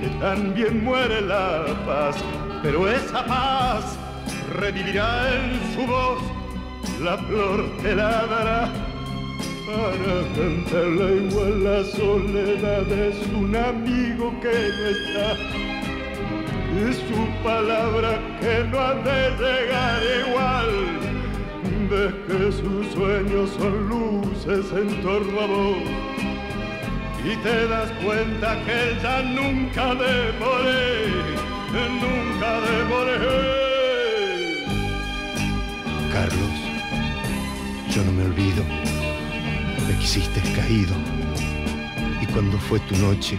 [0.00, 2.16] que también muere la paz,
[2.64, 3.96] pero esa paz
[4.58, 6.20] revivirá en su voz,
[7.00, 8.93] la flor te la dará
[9.66, 12.90] para cantarla igual la soledad.
[12.92, 15.32] Es un amigo que no está.
[16.88, 20.70] Es su palabra que no ha de llegar igual.
[21.90, 25.76] Ves que sus sueños son luces en torno a vos.
[27.24, 31.44] Y te das cuenta que ya nunca demoré
[31.74, 33.18] nunca demoré.
[36.12, 36.63] Carlos,
[40.04, 40.94] Me quisiste caído.
[42.20, 43.38] Y cuando fue tu noche,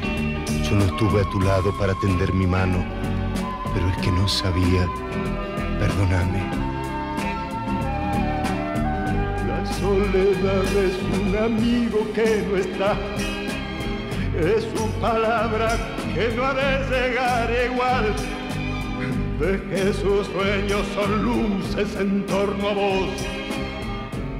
[0.67, 2.83] yo no estuve a tu lado para tender mi mano.
[3.71, 4.89] Pero el que no sabía,
[5.79, 6.41] perdóname.
[9.47, 12.97] La soledad es un amigo que no está.
[14.35, 15.77] Es su palabra
[16.15, 18.15] que no ha de llegar igual.
[19.39, 23.34] Ves que sus sueños son luces en torno a vos.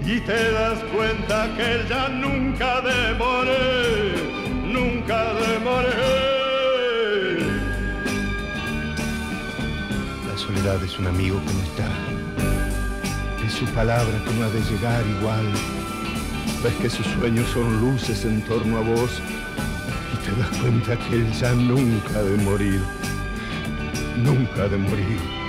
[0.07, 4.13] Y te das cuenta que ya nunca demoré,
[4.63, 5.89] nunca demoré.
[10.27, 11.89] La soledad es un amigo que no está.
[13.43, 15.47] Es su palabra que no ha de llegar igual.
[16.63, 19.19] Ves que sus sueños son luces en torno a vos.
[20.13, 22.81] Y te das cuenta que él ya nunca ha de morir.
[24.17, 25.44] Nunca ha de morir.